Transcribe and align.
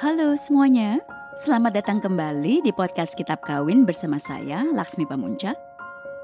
Halo 0.00 0.32
semuanya, 0.32 0.96
selamat 1.36 1.76
datang 1.76 2.00
kembali 2.00 2.64
di 2.64 2.72
podcast 2.72 3.12
Kitab 3.12 3.44
Kawin 3.44 3.84
bersama 3.84 4.16
saya, 4.16 4.64
Laksmi 4.64 5.04
Pamuncak. 5.04 5.52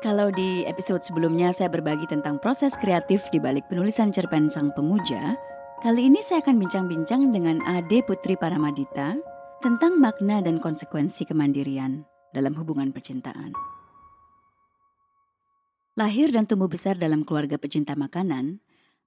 Kalau 0.00 0.32
di 0.32 0.64
episode 0.64 1.04
sebelumnya 1.04 1.52
saya 1.52 1.68
berbagi 1.68 2.08
tentang 2.08 2.40
proses 2.40 2.72
kreatif 2.80 3.28
di 3.28 3.36
balik 3.36 3.68
penulisan 3.68 4.08
cerpen 4.16 4.48
Sang 4.48 4.72
Pemuja, 4.72 5.36
kali 5.84 6.08
ini 6.08 6.24
saya 6.24 6.40
akan 6.40 6.56
bincang-bincang 6.56 7.28
dengan 7.36 7.60
Ade 7.68 8.00
Putri 8.00 8.32
Paramadita 8.40 9.12
tentang 9.60 10.00
makna 10.00 10.40
dan 10.40 10.56
konsekuensi 10.56 11.28
kemandirian 11.28 12.00
dalam 12.32 12.56
hubungan 12.56 12.96
percintaan. 12.96 13.52
Lahir 16.00 16.32
dan 16.32 16.48
tumbuh 16.48 16.72
besar 16.72 16.96
dalam 16.96 17.28
keluarga 17.28 17.60
pecinta 17.60 17.92
makanan, 17.92 18.56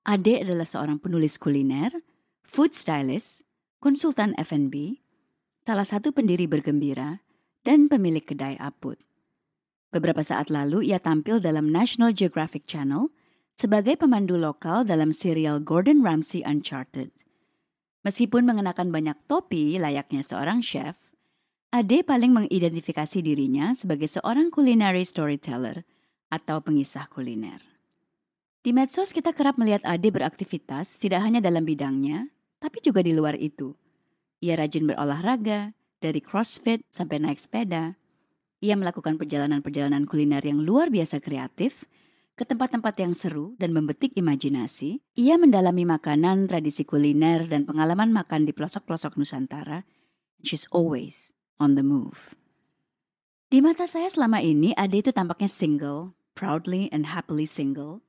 Ade 0.06 0.46
adalah 0.46 0.70
seorang 0.70 1.02
penulis 1.02 1.42
kuliner, 1.42 1.90
food 2.46 2.78
stylist, 2.78 3.49
konsultan 3.80 4.36
F&B, 4.36 5.00
salah 5.64 5.88
satu 5.88 6.12
pendiri 6.12 6.52
bergembira, 6.52 7.24
dan 7.64 7.88
pemilik 7.88 8.24
kedai 8.24 8.60
aput. 8.60 9.00
Beberapa 9.90 10.22
saat 10.22 10.52
lalu 10.54 10.92
ia 10.92 11.02
tampil 11.02 11.42
dalam 11.42 11.72
National 11.72 12.14
Geographic 12.14 12.68
Channel 12.70 13.10
sebagai 13.58 13.98
pemandu 14.00 14.38
lokal 14.38 14.86
dalam 14.86 15.10
serial 15.10 15.60
Gordon 15.60 16.06
Ramsay 16.06 16.46
Uncharted. 16.46 17.12
Meskipun 18.08 18.48
mengenakan 18.48 18.94
banyak 18.94 19.18
topi 19.28 19.76
layaknya 19.76 20.24
seorang 20.24 20.64
chef, 20.64 21.12
Ade 21.70 22.02
paling 22.02 22.34
mengidentifikasi 22.34 23.20
dirinya 23.22 23.76
sebagai 23.76 24.10
seorang 24.10 24.50
culinary 24.50 25.06
storyteller 25.06 25.86
atau 26.32 26.64
pengisah 26.64 27.06
kuliner. 27.12 27.62
Di 28.64 28.74
medsos 28.74 29.14
kita 29.14 29.36
kerap 29.36 29.60
melihat 29.60 29.86
Ade 29.86 30.10
beraktivitas 30.10 30.98
tidak 30.98 31.22
hanya 31.22 31.44
dalam 31.44 31.68
bidangnya, 31.68 32.32
tapi 32.60 32.84
juga 32.84 33.00
di 33.04 33.16
luar 33.16 33.40
itu. 33.40 33.76
Ia 34.40 34.56
rajin 34.56 34.88
berolahraga, 34.88 35.76
dari 36.00 36.24
crossfit 36.24 36.84
sampai 36.88 37.20
naik 37.20 37.40
sepeda. 37.40 38.00
Ia 38.60 38.76
melakukan 38.76 39.16
perjalanan-perjalanan 39.20 40.08
kuliner 40.08 40.44
yang 40.44 40.64
luar 40.64 40.92
biasa 40.92 41.20
kreatif, 41.24 41.88
ke 42.40 42.48
tempat-tempat 42.48 42.96
yang 43.04 43.12
seru 43.12 43.60
dan 43.60 43.76
membetik 43.76 44.16
imajinasi. 44.16 45.04
Ia 45.20 45.36
mendalami 45.36 45.84
makanan, 45.84 46.48
tradisi 46.48 46.88
kuliner, 46.88 47.44
dan 47.44 47.68
pengalaman 47.68 48.16
makan 48.16 48.48
di 48.48 48.56
pelosok-pelosok 48.56 49.20
Nusantara. 49.20 49.84
She's 50.40 50.64
always 50.72 51.36
on 51.60 51.76
the 51.76 51.84
move. 51.84 52.32
Di 53.52 53.60
mata 53.60 53.84
saya 53.92 54.08
selama 54.08 54.40
ini, 54.40 54.72
Ade 54.80 55.04
itu 55.04 55.12
tampaknya 55.12 55.52
single, 55.52 56.16
proudly 56.32 56.88
and 56.96 57.12
happily 57.12 57.44
single, 57.44 58.00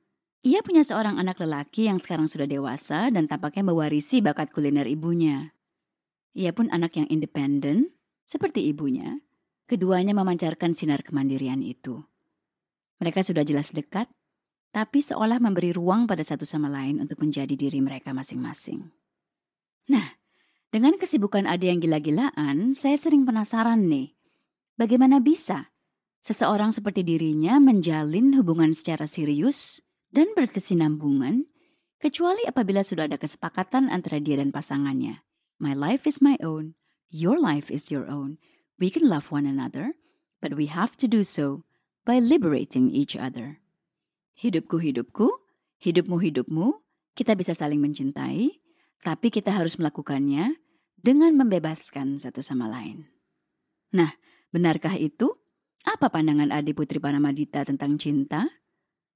ia 0.40 0.64
punya 0.64 0.80
seorang 0.80 1.20
anak 1.20 1.36
lelaki 1.36 1.92
yang 1.92 2.00
sekarang 2.00 2.24
sudah 2.24 2.48
dewasa 2.48 3.12
dan 3.12 3.28
tampaknya 3.28 3.68
mewarisi 3.68 4.24
bakat 4.24 4.48
kuliner 4.48 4.88
ibunya. 4.88 5.52
Ia 6.32 6.56
pun 6.56 6.72
anak 6.72 6.96
yang 6.96 7.08
independen, 7.12 7.92
seperti 8.24 8.64
ibunya. 8.72 9.20
Keduanya 9.68 10.16
memancarkan 10.16 10.72
sinar 10.72 11.04
kemandirian 11.04 11.60
itu. 11.60 12.02
Mereka 13.04 13.20
sudah 13.20 13.44
jelas 13.44 13.70
dekat, 13.76 14.08
tapi 14.72 15.04
seolah 15.04 15.42
memberi 15.42 15.76
ruang 15.76 16.08
pada 16.08 16.24
satu 16.24 16.48
sama 16.48 16.72
lain 16.72 17.04
untuk 17.04 17.20
menjadi 17.20 17.52
diri 17.52 17.78
mereka 17.82 18.16
masing-masing. 18.16 18.88
Nah, 19.92 20.16
dengan 20.70 20.96
kesibukan 20.96 21.44
Ade 21.50 21.68
yang 21.68 21.82
gila-gilaan, 21.82 22.72
saya 22.72 22.96
sering 22.96 23.26
penasaran 23.26 23.90
nih, 23.90 24.14
bagaimana 24.78 25.18
bisa 25.18 25.74
seseorang 26.22 26.70
seperti 26.70 27.02
dirinya 27.02 27.58
menjalin 27.58 28.38
hubungan 28.38 28.70
secara 28.70 29.04
serius 29.10 29.82
dan 30.10 30.30
berkesinambungan, 30.34 31.46
kecuali 32.02 32.42
apabila 32.46 32.82
sudah 32.82 33.06
ada 33.06 33.18
kesepakatan 33.18 33.90
antara 33.90 34.18
dia 34.18 34.38
dan 34.38 34.50
pasangannya. 34.50 35.22
My 35.62 35.74
life 35.74 36.06
is 36.06 36.22
my 36.22 36.38
own, 36.42 36.74
your 37.10 37.38
life 37.38 37.70
is 37.70 37.90
your 37.90 38.10
own. 38.10 38.38
We 38.80 38.88
can 38.88 39.06
love 39.06 39.28
one 39.30 39.44
another, 39.44 39.94
but 40.40 40.56
we 40.56 40.72
have 40.72 40.96
to 40.98 41.06
do 41.06 41.22
so 41.22 41.68
by 42.08 42.18
liberating 42.18 42.88
each 42.88 43.14
other. 43.14 43.60
Hidupku 44.40 44.80
hidupku, 44.80 45.28
hidupmu 45.84 46.16
hidupmu, 46.16 46.80
kita 47.12 47.36
bisa 47.36 47.52
saling 47.52 47.84
mencintai, 47.84 48.56
tapi 49.04 49.28
kita 49.28 49.52
harus 49.52 49.76
melakukannya 49.76 50.56
dengan 50.96 51.36
membebaskan 51.36 52.16
satu 52.16 52.40
sama 52.40 52.68
lain. 52.68 53.08
Nah, 53.92 54.12
benarkah 54.48 54.96
itu? 54.96 55.36
Apa 55.80 56.12
pandangan 56.12 56.52
Adi 56.52 56.76
Putri 56.76 57.00
Panamadita 57.00 57.64
tentang 57.64 57.96
cinta? 57.96 58.48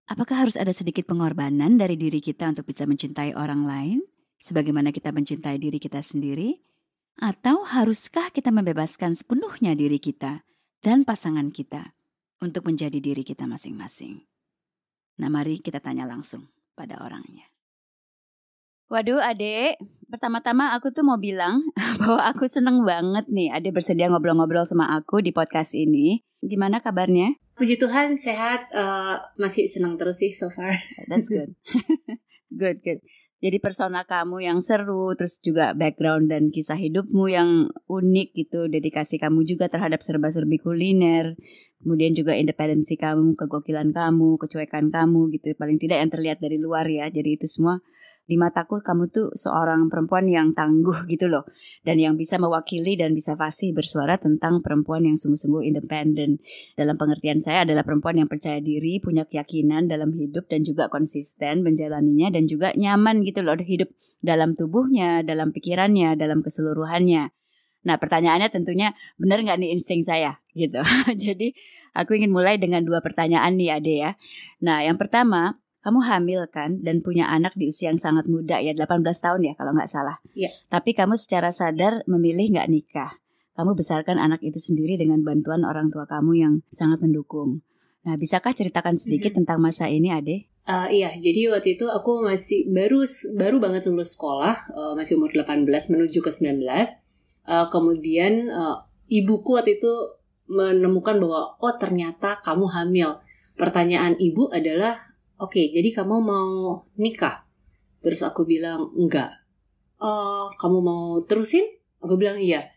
Apakah 0.05 0.45
harus 0.45 0.61
ada 0.61 0.69
sedikit 0.69 1.09
pengorbanan 1.09 1.81
dari 1.81 1.97
diri 1.97 2.21
kita 2.21 2.53
untuk 2.53 2.69
bisa 2.69 2.85
mencintai 2.85 3.33
orang 3.33 3.65
lain, 3.65 3.99
sebagaimana 4.37 4.93
kita 4.93 5.09
mencintai 5.17 5.57
diri 5.57 5.81
kita 5.81 6.05
sendiri? 6.05 6.61
Atau 7.17 7.65
haruskah 7.65 8.29
kita 8.29 8.53
membebaskan 8.53 9.17
sepenuhnya 9.17 9.73
diri 9.73 9.97
kita 9.97 10.45
dan 10.85 11.09
pasangan 11.09 11.49
kita 11.49 11.97
untuk 12.45 12.69
menjadi 12.69 13.01
diri 13.01 13.25
kita 13.25 13.49
masing-masing? 13.49 14.21
Nah, 15.25 15.33
mari 15.33 15.63
kita 15.63 15.81
tanya 15.81 16.05
langsung 16.05 16.53
pada 16.77 17.01
orangnya. 17.01 17.49
Waduh, 18.93 19.25
adek, 19.25 19.81
pertama-tama 20.13 20.77
aku 20.77 20.93
tuh 20.93 21.01
mau 21.01 21.17
bilang 21.17 21.65
bahwa 22.03 22.21
aku 22.29 22.45
seneng 22.45 22.85
banget 22.85 23.25
nih 23.33 23.49
adek 23.57 23.81
bersedia 23.81 24.13
ngobrol-ngobrol 24.13 24.69
sama 24.69 24.93
aku 24.93 25.25
di 25.25 25.33
podcast 25.33 25.73
ini. 25.73 26.21
Gimana 26.45 26.85
kabarnya? 26.85 27.41
Puji 27.55 27.79
Tuhan 27.79 28.19
sehat, 28.19 28.67
uh, 28.75 29.23
masih 29.39 29.71
senang 29.71 29.95
terus 29.95 30.19
sih 30.19 30.35
so 30.35 30.51
far. 30.51 30.75
That's 31.11 31.31
good. 31.31 31.55
good, 32.61 32.83
good. 32.83 32.99
Jadi 33.45 33.61
persona 33.61 34.09
kamu 34.09 34.41
yang 34.41 34.59
seru, 34.65 35.13
terus 35.15 35.37
juga 35.39 35.77
background 35.77 36.33
dan 36.33 36.49
kisah 36.49 36.81
hidupmu 36.81 37.29
yang 37.29 37.69
unik 37.87 38.29
gitu, 38.33 38.73
dedikasi 38.73 39.21
kamu 39.21 39.45
juga 39.45 39.69
terhadap 39.69 40.01
serba-serbi 40.01 40.57
kuliner, 40.57 41.37
kemudian 41.85 42.17
juga 42.17 42.33
independensi 42.33 42.97
kamu, 42.97 43.37
kegokilan 43.37 43.93
kamu, 43.93 44.41
kecuekan 44.41 44.89
kamu 44.89 45.29
gitu, 45.37 45.53
paling 45.61 45.77
tidak 45.77 46.01
yang 46.01 46.09
terlihat 46.09 46.39
dari 46.41 46.57
luar 46.57 46.89
ya. 46.89 47.13
Jadi 47.13 47.37
itu 47.37 47.45
semua 47.45 47.85
di 48.25 48.41
mataku 48.41 48.81
kamu 48.81 49.13
tuh 49.13 49.29
seorang 49.37 49.93
perempuan 49.93 50.25
yang 50.29 50.57
tangguh 50.57 51.05
gitu 51.13 51.29
loh. 51.29 51.45
Dan 51.85 52.01
yang 52.01 52.17
bisa 52.17 52.41
mewakili 52.41 52.97
dan 52.97 53.13
bisa 53.13 53.37
fasih 53.37 53.77
bersuara 53.77 54.17
tentang 54.17 54.65
perempuan 54.65 55.05
yang 55.05 55.21
sungguh-sungguh 55.21 55.65
independen 55.65 56.41
dalam 56.75 56.97
pengertian 56.97 57.45
saya 57.45 57.69
adalah 57.69 57.85
perempuan 57.85 58.21
yang 58.21 58.29
percaya 58.29 58.59
diri 58.59 58.99
punya 58.99 59.29
keyakinan 59.29 59.87
dalam 59.87 60.13
hidup 60.17 60.49
dan 60.49 60.65
juga 60.65 60.89
konsisten 60.89 61.61
menjalaninya 61.61 62.33
dan 62.33 62.49
juga 62.49 62.73
nyaman 62.75 63.25
gitu 63.25 63.45
loh 63.45 63.57
hidup 63.61 63.89
dalam 64.25 64.57
tubuhnya 64.57 65.23
dalam 65.23 65.53
pikirannya 65.53 66.17
dalam 66.17 66.41
keseluruhannya. 66.41 67.31
Nah 67.85 67.97
pertanyaannya 68.01 68.49
tentunya 68.49 68.97
benar 69.21 69.45
nggak 69.45 69.61
nih 69.61 69.71
insting 69.77 70.01
saya? 70.01 70.41
Gitu. 70.57 70.81
Jadi 71.25 71.53
aku 71.93 72.17
ingin 72.17 72.33
mulai 72.33 72.57
dengan 72.57 72.83
dua 72.83 73.05
pertanyaan 73.05 73.55
nih 73.55 73.71
Ade 73.77 73.95
ya. 73.95 74.11
Nah 74.65 74.83
yang 74.83 74.97
pertama 74.97 75.61
kamu 75.85 76.01
hamil 76.01 76.49
kan 76.49 76.81
dan 76.81 77.05
punya 77.05 77.29
anak 77.29 77.53
di 77.61 77.69
usia 77.69 77.93
yang 77.93 78.01
sangat 78.01 78.25
muda 78.25 78.57
ya 78.57 78.73
18 78.73 79.05
tahun 79.05 79.41
ya 79.45 79.53
kalau 79.53 79.77
nggak 79.77 79.91
salah. 79.93 80.17
Iya. 80.33 80.49
Tapi 80.73 80.97
kamu 80.97 81.21
secara 81.21 81.53
sadar 81.53 82.01
memilih 82.09 82.57
nggak 82.57 82.69
nikah. 82.73 83.13
Kamu 83.53 83.77
besarkan 83.77 84.17
anak 84.17 84.41
itu 84.41 84.57
sendiri 84.57 84.97
dengan 84.97 85.21
bantuan 85.21 85.63
orang 85.63 85.93
tua 85.93 86.09
kamu 86.09 86.33
yang 86.41 86.55
sangat 86.73 87.05
mendukung. 87.05 87.61
Nah, 88.09 88.17
bisakah 88.17 88.57
ceritakan 88.57 88.97
sedikit 88.97 89.31
mm 89.31 89.45
-hmm. 89.45 89.47
tentang 89.47 89.59
masa 89.61 89.87
ini, 89.87 90.09
Ade? 90.11 90.49
Uh, 90.65 90.89
iya, 90.89 91.13
jadi 91.21 91.53
waktu 91.53 91.77
itu 91.77 91.85
aku 91.89 92.25
masih 92.25 92.65
baru 92.73 93.05
baru 93.37 93.57
banget 93.61 93.85
lulus 93.85 94.17
sekolah, 94.17 94.73
uh, 94.73 94.93
masih 94.97 95.21
umur 95.21 95.33
18 95.37 95.69
menuju 95.69 96.25
ke 96.25 96.31
19. 96.33 96.65
Uh, 97.45 97.69
kemudian 97.69 98.49
uh, 98.49 98.89
ibuku 99.13 99.61
waktu 99.61 99.77
itu 99.77 99.93
menemukan 100.49 101.21
bahwa 101.21 101.61
oh 101.61 101.75
ternyata 101.77 102.41
kamu 102.41 102.67
hamil. 102.73 103.21
Pertanyaan 103.55 104.19
ibu 104.19 104.51
adalah 104.51 105.14
oke 105.41 105.55
okay, 105.55 105.71
jadi 105.75 106.03
kamu 106.03 106.17
mau 106.21 106.51
nikah? 106.99 107.47
Terus 108.05 108.21
aku 108.23 108.45
bilang 108.45 108.93
enggak. 108.95 109.45
Oh 110.03 110.53
kamu 110.61 110.79
mau 110.85 111.05
terusin? 111.25 111.65
Aku 112.05 112.21
bilang 112.21 112.37
iya. 112.39 112.69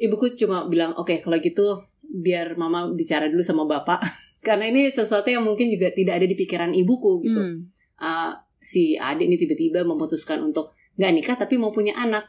Ibuku 0.00 0.34
cuma 0.34 0.66
bilang 0.66 0.96
oke 0.98 1.08
okay, 1.08 1.18
kalau 1.22 1.38
gitu 1.38 1.86
biar 2.02 2.58
mama 2.58 2.90
bicara 2.90 3.30
dulu 3.30 3.40
sama 3.40 3.64
bapak. 3.64 4.02
Karena 4.46 4.66
ini 4.66 4.90
sesuatu 4.90 5.30
yang 5.30 5.46
mungkin 5.46 5.70
juga 5.70 5.94
tidak 5.94 6.18
ada 6.18 6.26
di 6.26 6.34
pikiran 6.34 6.74
ibuku 6.74 7.22
gitu. 7.22 7.40
Hmm. 7.40 7.70
uh, 8.02 8.34
si 8.58 8.98
adik 8.98 9.30
ini 9.30 9.38
tiba-tiba 9.38 9.86
memutuskan 9.86 10.42
untuk 10.42 10.74
nggak 10.98 11.12
nikah 11.14 11.36
tapi 11.38 11.56
mau 11.56 11.70
punya 11.70 11.94
anak. 11.94 12.26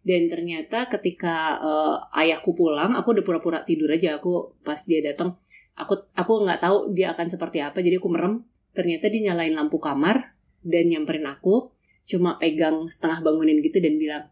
Dan 0.00 0.32
ternyata 0.32 0.88
ketika 0.88 1.60
uh, 1.60 2.00
ayahku 2.16 2.56
pulang 2.56 2.96
aku 2.96 3.12
udah 3.12 3.24
pura-pura 3.24 3.60
tidur 3.68 3.92
aja. 3.92 4.16
Aku 4.16 4.56
pas 4.64 4.80
dia 4.88 5.04
datang 5.04 5.36
aku 5.80 5.94
aku 6.12 6.32
nggak 6.44 6.60
tahu 6.60 6.92
dia 6.92 7.16
akan 7.16 7.26
seperti 7.32 7.64
apa 7.64 7.80
jadi 7.80 7.96
aku 7.96 8.08
merem 8.12 8.44
ternyata 8.80 9.12
dia 9.12 9.28
nyalain 9.28 9.52
lampu 9.52 9.76
kamar 9.76 10.32
dan 10.64 10.88
nyamperin 10.88 11.28
aku 11.28 11.68
cuma 12.08 12.40
pegang 12.40 12.88
setengah 12.88 13.20
bangunin 13.20 13.60
gitu 13.60 13.76
dan 13.76 14.00
bilang 14.00 14.24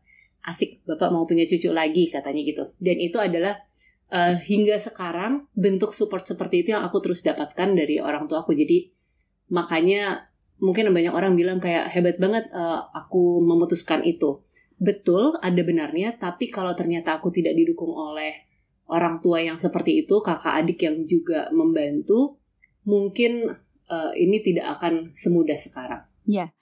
asik 0.49 0.81
bapak 0.89 1.13
mau 1.13 1.29
punya 1.29 1.45
cucu 1.45 1.69
lagi 1.69 2.09
katanya 2.09 2.41
gitu. 2.41 2.65
Dan 2.81 2.97
itu 2.97 3.21
adalah 3.21 3.61
uh, 4.09 4.41
hingga 4.41 4.81
sekarang 4.81 5.45
bentuk 5.53 5.93
support 5.93 6.25
seperti 6.25 6.65
itu 6.65 6.73
yang 6.73 6.83
aku 6.89 7.05
terus 7.05 7.21
dapatkan 7.21 7.77
dari 7.77 8.01
orang 8.01 8.25
tua 8.25 8.43
aku. 8.43 8.57
Jadi 8.57 8.89
makanya 9.53 10.33
mungkin 10.59 10.91
banyak 10.91 11.13
orang 11.13 11.37
bilang 11.37 11.61
kayak 11.61 11.93
hebat 11.93 12.17
banget 12.17 12.49
uh, 12.51 12.89
aku 12.97 13.45
memutuskan 13.45 14.03
itu. 14.09 14.41
Betul 14.79 15.35
ada 15.43 15.59
benarnya, 15.59 16.15
tapi 16.23 16.55
kalau 16.55 16.71
ternyata 16.73 17.19
aku 17.19 17.35
tidak 17.35 17.59
didukung 17.59 17.91
oleh 17.91 18.47
orang 18.87 19.19
tua 19.19 19.43
yang 19.43 19.59
seperti 19.59 20.07
itu, 20.07 20.23
kakak 20.23 20.65
adik 20.65 20.87
yang 20.87 21.03
juga 21.03 21.51
membantu, 21.51 22.39
mungkin 22.87 23.59
uh, 23.89 24.13
ini 24.15 24.41
tidak 24.45 24.79
akan 24.79 25.13
semudah 25.17 25.57
sekarang. 25.57 26.05
Ya, 26.29 26.53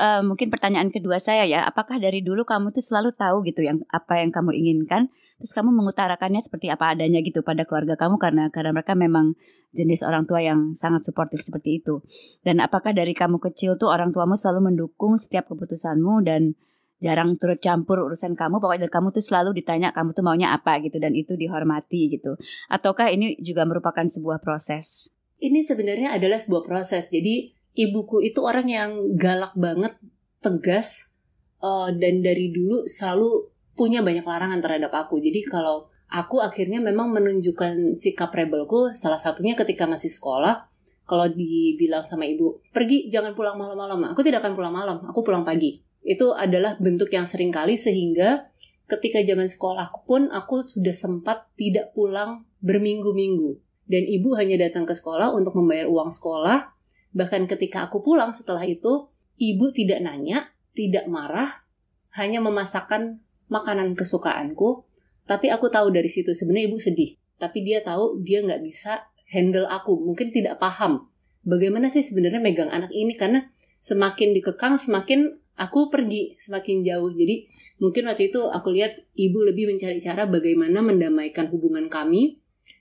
uh, 0.00 0.24
mungkin 0.24 0.48
pertanyaan 0.48 0.88
kedua 0.88 1.20
saya 1.20 1.44
ya, 1.44 1.68
apakah 1.68 2.00
dari 2.00 2.24
dulu 2.24 2.48
kamu 2.48 2.72
tuh 2.72 2.80
selalu 2.80 3.12
tahu 3.12 3.44
gitu 3.44 3.60
yang 3.60 3.84
apa 3.92 4.24
yang 4.24 4.32
kamu 4.32 4.56
inginkan, 4.56 5.12
terus 5.36 5.52
kamu 5.52 5.70
mengutarakannya 5.76 6.40
seperti 6.40 6.72
apa 6.72 6.96
adanya 6.96 7.20
gitu 7.20 7.44
pada 7.44 7.68
keluarga 7.68 8.00
kamu 8.00 8.16
karena 8.16 8.48
karena 8.48 8.72
mereka 8.72 8.96
memang 8.96 9.36
jenis 9.76 10.02
orang 10.02 10.24
tua 10.24 10.40
yang 10.40 10.72
sangat 10.72 11.04
suportif 11.04 11.44
seperti 11.44 11.84
itu. 11.84 12.00
Dan 12.42 12.58
apakah 12.64 12.96
dari 12.96 13.12
kamu 13.12 13.38
kecil 13.38 13.76
tuh 13.76 13.92
orang 13.92 14.10
tuamu 14.10 14.34
selalu 14.34 14.72
mendukung 14.72 15.20
setiap 15.20 15.52
keputusanmu 15.52 16.24
dan 16.26 16.56
jarang 17.00 17.36
turut 17.38 17.60
campur 17.62 18.02
urusan 18.02 18.34
kamu? 18.34 18.58
Pokoknya 18.58 18.88
kamu 18.90 19.14
tuh 19.14 19.22
selalu 19.22 19.54
ditanya 19.54 19.92
kamu 19.94 20.16
tuh 20.16 20.24
maunya 20.26 20.56
apa 20.56 20.80
gitu 20.82 20.98
dan 20.98 21.14
itu 21.14 21.36
dihormati 21.38 22.10
gitu. 22.10 22.34
Ataukah 22.72 23.12
ini 23.12 23.38
juga 23.38 23.62
merupakan 23.68 24.04
sebuah 24.08 24.42
proses 24.42 25.14
ini 25.40 25.64
sebenarnya 25.64 26.14
adalah 26.14 26.36
sebuah 26.36 26.68
proses 26.68 27.08
jadi 27.08 27.52
ibuku 27.74 28.22
itu 28.24 28.40
orang 28.42 28.66
yang 28.66 28.90
galak 29.14 29.54
banget, 29.54 29.94
tegas, 30.42 31.14
uh, 31.62 31.90
dan 31.94 32.24
dari 32.24 32.50
dulu 32.50 32.86
selalu 32.86 33.50
punya 33.78 34.02
banyak 34.04 34.26
larangan 34.26 34.60
terhadap 34.60 34.92
aku. 34.92 35.22
Jadi 35.22 35.40
kalau 35.46 35.88
aku 36.10 36.42
akhirnya 36.42 36.82
memang 36.82 37.14
menunjukkan 37.14 37.94
sikap 37.94 38.34
rebelku, 38.34 38.92
salah 38.98 39.20
satunya 39.20 39.54
ketika 39.54 39.86
masih 39.86 40.10
sekolah, 40.10 40.68
kalau 41.06 41.26
dibilang 41.26 42.06
sama 42.06 42.26
ibu, 42.26 42.62
pergi 42.70 43.10
jangan 43.10 43.34
pulang 43.34 43.58
malam-malam. 43.58 44.14
Aku 44.14 44.22
tidak 44.22 44.46
akan 44.46 44.54
pulang 44.54 44.74
malam, 44.74 45.02
aku 45.06 45.26
pulang 45.26 45.42
pagi. 45.42 45.82
Itu 46.00 46.32
adalah 46.32 46.80
bentuk 46.80 47.12
yang 47.12 47.28
sering 47.28 47.52
kali 47.52 47.76
sehingga 47.76 48.48
ketika 48.90 49.22
zaman 49.22 49.46
sekolah 49.46 50.02
pun 50.06 50.32
aku 50.32 50.66
sudah 50.66 50.94
sempat 50.94 51.46
tidak 51.54 51.94
pulang 51.94 52.46
berminggu-minggu. 52.62 53.69
Dan 53.90 54.06
ibu 54.06 54.38
hanya 54.38 54.54
datang 54.54 54.86
ke 54.86 54.94
sekolah 54.94 55.34
untuk 55.34 55.58
membayar 55.58 55.90
uang 55.90 56.14
sekolah, 56.14 56.70
Bahkan 57.10 57.50
ketika 57.50 57.90
aku 57.90 58.06
pulang 58.06 58.30
setelah 58.30 58.62
itu, 58.62 59.10
ibu 59.34 59.74
tidak 59.74 59.98
nanya, 59.98 60.54
tidak 60.78 61.10
marah, 61.10 61.66
hanya 62.14 62.38
memasakkan 62.38 63.18
makanan 63.50 63.98
kesukaanku. 63.98 64.86
Tapi 65.26 65.50
aku 65.50 65.70
tahu 65.70 65.90
dari 65.90 66.06
situ 66.06 66.30
sebenarnya 66.30 66.70
ibu 66.70 66.78
sedih. 66.78 67.18
Tapi 67.38 67.66
dia 67.66 67.82
tahu 67.82 68.22
dia 68.22 68.46
nggak 68.46 68.62
bisa 68.62 69.10
handle 69.30 69.66
aku, 69.66 69.98
mungkin 69.98 70.30
tidak 70.30 70.58
paham 70.58 71.10
bagaimana 71.46 71.88
sih 71.88 72.04
sebenarnya 72.04 72.42
megang 72.42 72.68
anak 72.68 72.92
ini 72.92 73.16
karena 73.16 73.48
semakin 73.80 74.36
dikekang 74.36 74.76
semakin 74.76 75.40
aku 75.56 75.88
pergi 75.88 76.36
semakin 76.36 76.84
jauh. 76.84 77.10
Jadi 77.14 77.48
mungkin 77.80 78.10
waktu 78.10 78.28
itu 78.28 78.44
aku 78.44 78.74
lihat 78.74 78.92
ibu 79.16 79.40
lebih 79.40 79.70
mencari 79.72 79.96
cara 80.02 80.28
bagaimana 80.28 80.84
mendamaikan 80.84 81.48
hubungan 81.48 81.88
kami 81.88 82.39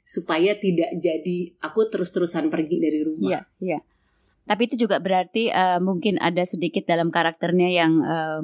supaya 0.10 0.58
tidak 0.58 0.90
jadi 0.98 1.54
aku 1.62 1.86
terus-terusan 1.94 2.50
pergi 2.50 2.82
dari 2.82 3.06
rumah. 3.06 3.30
Iya, 3.30 3.40
iya. 3.62 3.80
Tapi 4.50 4.66
itu 4.66 4.90
juga 4.90 4.98
berarti 4.98 5.54
uh, 5.54 5.78
mungkin 5.78 6.18
ada 6.18 6.42
sedikit 6.42 6.90
dalam 6.90 7.14
karakternya 7.14 7.70
yang 7.70 8.02
uh, 8.02 8.42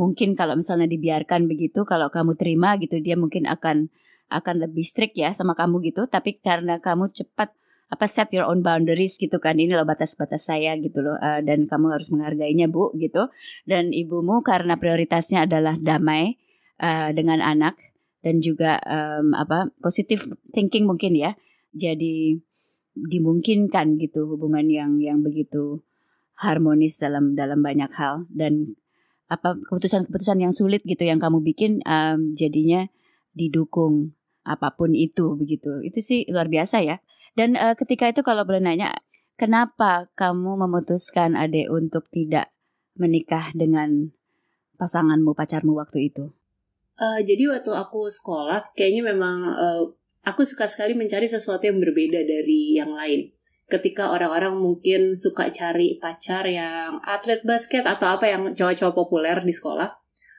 mungkin 0.00 0.32
kalau 0.32 0.56
misalnya 0.56 0.88
dibiarkan 0.88 1.44
begitu, 1.44 1.84
kalau 1.84 2.08
kamu 2.08 2.32
terima 2.40 2.80
gitu, 2.80 2.96
dia 3.04 3.20
mungkin 3.20 3.44
akan 3.44 3.92
akan 4.32 4.54
lebih 4.64 4.88
strict 4.88 5.12
ya 5.20 5.36
sama 5.36 5.52
kamu 5.52 5.84
gitu. 5.92 6.08
Tapi 6.08 6.40
karena 6.40 6.80
kamu 6.80 7.12
cepat 7.12 7.52
apa 7.92 8.08
set 8.08 8.32
your 8.32 8.48
own 8.48 8.64
boundaries 8.64 9.20
gitu 9.20 9.36
kan 9.36 9.60
ini 9.60 9.76
loh 9.76 9.84
batas-batas 9.84 10.48
saya 10.48 10.72
gitu 10.80 11.04
loh 11.04 11.20
uh, 11.20 11.44
dan 11.44 11.68
kamu 11.68 11.92
harus 11.92 12.08
menghargainya 12.08 12.64
bu 12.72 12.88
gitu 12.96 13.28
dan 13.68 13.92
ibumu 13.92 14.40
karena 14.40 14.80
prioritasnya 14.80 15.44
adalah 15.44 15.76
damai 15.76 16.40
uh, 16.80 17.12
dengan 17.12 17.44
anak 17.44 17.91
dan 18.22 18.38
juga 18.38 18.78
um, 18.86 19.34
apa 19.34 19.70
positive 19.82 20.30
thinking 20.54 20.86
mungkin 20.86 21.18
ya 21.18 21.34
jadi 21.74 22.38
dimungkinkan 22.94 23.98
gitu 23.98 24.30
hubungan 24.30 24.68
yang 24.70 25.02
yang 25.02 25.20
begitu 25.20 25.82
harmonis 26.38 26.98
dalam 27.02 27.34
dalam 27.34 27.60
banyak 27.60 27.90
hal 27.94 28.26
dan 28.30 28.78
apa 29.32 29.56
keputusan-keputusan 29.56 30.44
yang 30.44 30.52
sulit 30.52 30.84
gitu 30.84 31.08
yang 31.08 31.16
kamu 31.16 31.40
bikin 31.40 31.80
um, 31.88 32.36
jadinya 32.36 32.88
didukung 33.32 34.12
apa 34.44 34.76
pun 34.76 34.92
itu 34.92 35.38
begitu. 35.40 35.80
Itu 35.80 36.04
sih 36.04 36.28
luar 36.28 36.52
biasa 36.52 36.84
ya. 36.84 37.00
Dan 37.32 37.56
uh, 37.56 37.72
ketika 37.72 38.12
itu 38.12 38.20
kalau 38.20 38.44
boleh 38.44 38.60
nanya 38.60 38.92
kenapa 39.40 40.12
kamu 40.12 40.60
memutuskan 40.68 41.32
Ade 41.32 41.72
untuk 41.72 42.04
tidak 42.12 42.52
menikah 42.92 43.48
dengan 43.56 44.12
pasanganmu 44.76 45.32
pacarmu 45.32 45.72
waktu 45.72 46.12
itu 46.12 46.36
uh, 46.98 47.20
jadi 47.22 47.52
waktu 47.52 47.72
aku 47.72 48.10
sekolah 48.10 48.66
kayaknya 48.76 49.14
memang 49.14 49.36
uh, 49.52 49.84
Aku 50.22 50.46
suka 50.46 50.70
sekali 50.70 50.94
mencari 50.94 51.26
sesuatu 51.26 51.66
yang 51.66 51.82
berbeda 51.82 52.22
dari 52.22 52.78
yang 52.78 52.94
lain. 52.94 53.34
Ketika 53.66 54.14
orang-orang 54.14 54.54
mungkin 54.54 55.18
suka 55.18 55.50
cari 55.50 55.98
pacar 55.98 56.46
yang 56.46 57.02
atlet 57.02 57.42
basket 57.42 57.82
atau 57.82 58.14
apa 58.14 58.30
yang 58.30 58.54
cowok-cowok 58.54 58.94
populer 58.94 59.34
di 59.42 59.50
sekolah, 59.50 59.90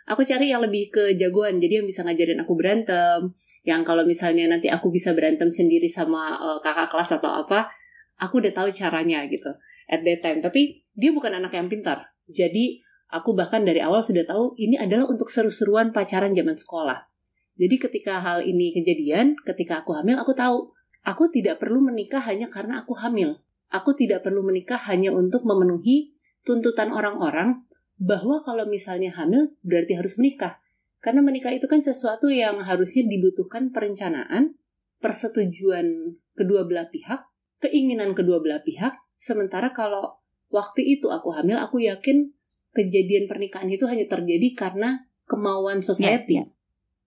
aku 0.08 0.24
cari 0.24 0.56
yang 0.56 0.64
lebih 0.64 0.88
ke 0.88 1.20
jagoan. 1.20 1.60
Jadi 1.60 1.84
yang 1.84 1.88
bisa 1.88 2.08
ngajarin 2.08 2.40
aku 2.40 2.56
berantem, 2.56 3.36
yang 3.68 3.84
kalau 3.84 4.08
misalnya 4.08 4.48
nanti 4.48 4.72
aku 4.72 4.88
bisa 4.88 5.12
berantem 5.12 5.52
sendiri 5.52 5.92
sama 5.92 6.40
uh, 6.40 6.60
kakak 6.64 6.88
kelas 6.88 7.20
atau 7.20 7.44
apa, 7.44 7.68
aku 8.24 8.40
udah 8.40 8.56
tahu 8.56 8.72
caranya 8.72 9.28
gitu 9.28 9.52
at 9.92 10.00
that 10.08 10.24
time. 10.24 10.40
Tapi 10.40 10.88
dia 10.96 11.12
bukan 11.12 11.44
anak 11.44 11.52
yang 11.60 11.68
pintar. 11.68 12.08
Jadi 12.32 12.80
aku 13.14 13.38
bahkan 13.38 13.62
dari 13.62 13.78
awal 13.78 14.02
sudah 14.02 14.26
tahu 14.26 14.58
ini 14.58 14.82
adalah 14.82 15.06
untuk 15.06 15.30
seru-seruan 15.30 15.94
pacaran 15.94 16.34
zaman 16.34 16.58
sekolah. 16.58 17.06
Jadi 17.54 17.76
ketika 17.78 18.18
hal 18.18 18.42
ini 18.42 18.74
kejadian, 18.74 19.38
ketika 19.46 19.86
aku 19.86 19.94
hamil, 19.94 20.18
aku 20.18 20.34
tahu 20.34 20.74
aku 21.06 21.30
tidak 21.30 21.62
perlu 21.62 21.86
menikah 21.86 22.26
hanya 22.26 22.50
karena 22.50 22.82
aku 22.82 22.98
hamil. 22.98 23.38
Aku 23.70 23.94
tidak 23.94 24.26
perlu 24.26 24.42
menikah 24.42 24.82
hanya 24.90 25.14
untuk 25.14 25.46
memenuhi 25.46 26.18
tuntutan 26.42 26.90
orang-orang 26.90 27.62
bahwa 28.02 28.42
kalau 28.42 28.66
misalnya 28.66 29.14
hamil 29.14 29.54
berarti 29.62 29.94
harus 29.94 30.18
menikah. 30.18 30.58
Karena 30.98 31.22
menikah 31.22 31.54
itu 31.54 31.70
kan 31.70 31.86
sesuatu 31.86 32.34
yang 32.34 32.58
harusnya 32.66 33.06
dibutuhkan 33.06 33.70
perencanaan, 33.70 34.58
persetujuan 34.98 36.18
kedua 36.34 36.66
belah 36.66 36.90
pihak, 36.90 37.22
keinginan 37.62 38.18
kedua 38.18 38.42
belah 38.42 38.66
pihak. 38.66 38.98
Sementara 39.20 39.70
kalau 39.76 40.22
waktu 40.50 40.82
itu 40.98 41.12
aku 41.14 41.34
hamil, 41.34 41.60
aku 41.60 41.84
yakin 41.84 42.34
kejadian 42.74 43.30
pernikahan 43.30 43.70
itu 43.70 43.86
hanya 43.86 44.10
terjadi 44.10 44.58
karena 44.58 45.06
kemauan 45.30 45.80
society. 45.80 46.42
Yeah, 46.42 46.50
yeah 46.50 46.54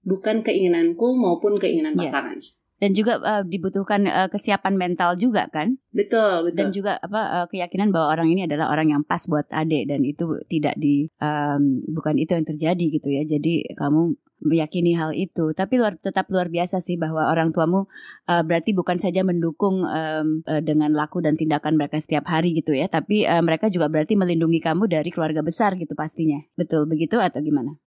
bukan 0.06 0.46
keinginanku 0.46 1.18
maupun 1.18 1.58
keinginan 1.58 1.98
iya. 1.98 2.00
pasangan. 2.06 2.38
Yeah. 2.38 2.54
Dan 2.76 2.92
juga 2.92 3.16
uh, 3.24 3.40
dibutuhkan 3.40 4.04
uh, 4.04 4.28
kesiapan 4.28 4.76
mental 4.76 5.16
juga 5.16 5.48
kan? 5.48 5.80
Betul, 5.96 6.52
betul. 6.52 6.56
Dan 6.60 6.66
juga 6.76 6.92
apa 7.00 7.20
uh, 7.40 7.46
keyakinan 7.48 7.88
bahwa 7.88 8.12
orang 8.12 8.28
ini 8.28 8.44
adalah 8.44 8.68
orang 8.68 8.92
yang 8.92 9.02
pas 9.02 9.24
buat 9.24 9.48
adik 9.48 9.88
dan 9.88 10.04
itu 10.04 10.28
tidak 10.52 10.76
di 10.76 11.08
um, 11.24 11.80
bukan 11.96 12.20
itu 12.20 12.36
yang 12.36 12.44
terjadi 12.44 12.84
gitu 13.00 13.08
ya. 13.08 13.24
Jadi 13.24 13.64
kamu 13.72 14.20
meyakini 14.44 14.92
hal 14.92 15.16
itu. 15.16 15.56
Tapi 15.56 15.80
luar 15.80 15.96
tetap 15.96 16.28
luar 16.28 16.52
biasa 16.52 16.84
sih 16.84 17.00
bahwa 17.00 17.32
orang 17.32 17.56
tuamu 17.56 17.88
uh, 18.28 18.42
berarti 18.44 18.76
bukan 18.76 19.00
saja 19.00 19.24
mendukung 19.24 19.80
um, 19.80 20.44
uh, 20.44 20.60
dengan 20.60 20.92
laku 20.92 21.24
dan 21.24 21.40
tindakan 21.40 21.80
mereka 21.80 21.96
setiap 21.96 22.28
hari 22.28 22.52
gitu 22.52 22.76
ya, 22.76 22.92
tapi 22.92 23.24
uh, 23.24 23.40
mereka 23.40 23.72
juga 23.72 23.88
berarti 23.88 24.14
melindungi 24.20 24.60
kamu 24.60 24.84
dari 24.90 25.08
keluarga 25.08 25.40
besar 25.40 25.80
gitu 25.80 25.96
pastinya. 25.96 26.44
Betul 26.60 26.84
begitu 26.84 27.16
atau 27.16 27.40
gimana? 27.40 27.80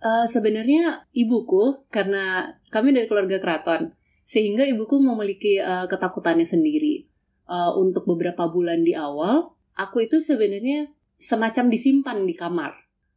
Uh, 0.00 0.24
sebenarnya 0.24 1.04
ibuku 1.12 1.84
karena 1.92 2.56
kami 2.72 2.96
dari 2.96 3.04
keluarga 3.04 3.36
keraton 3.36 3.92
sehingga 4.30 4.62
ibuku 4.62 5.02
memiliki 5.02 5.58
uh, 5.58 5.90
ketakutannya 5.90 6.46
sendiri. 6.46 7.10
Uh, 7.50 7.74
untuk 7.82 8.06
beberapa 8.06 8.46
bulan 8.46 8.86
di 8.86 8.94
awal, 8.94 9.58
aku 9.74 10.06
itu 10.06 10.22
sebenarnya 10.22 10.86
semacam 11.18 11.66
disimpan 11.66 12.22
di 12.22 12.38
kamar 12.38 12.70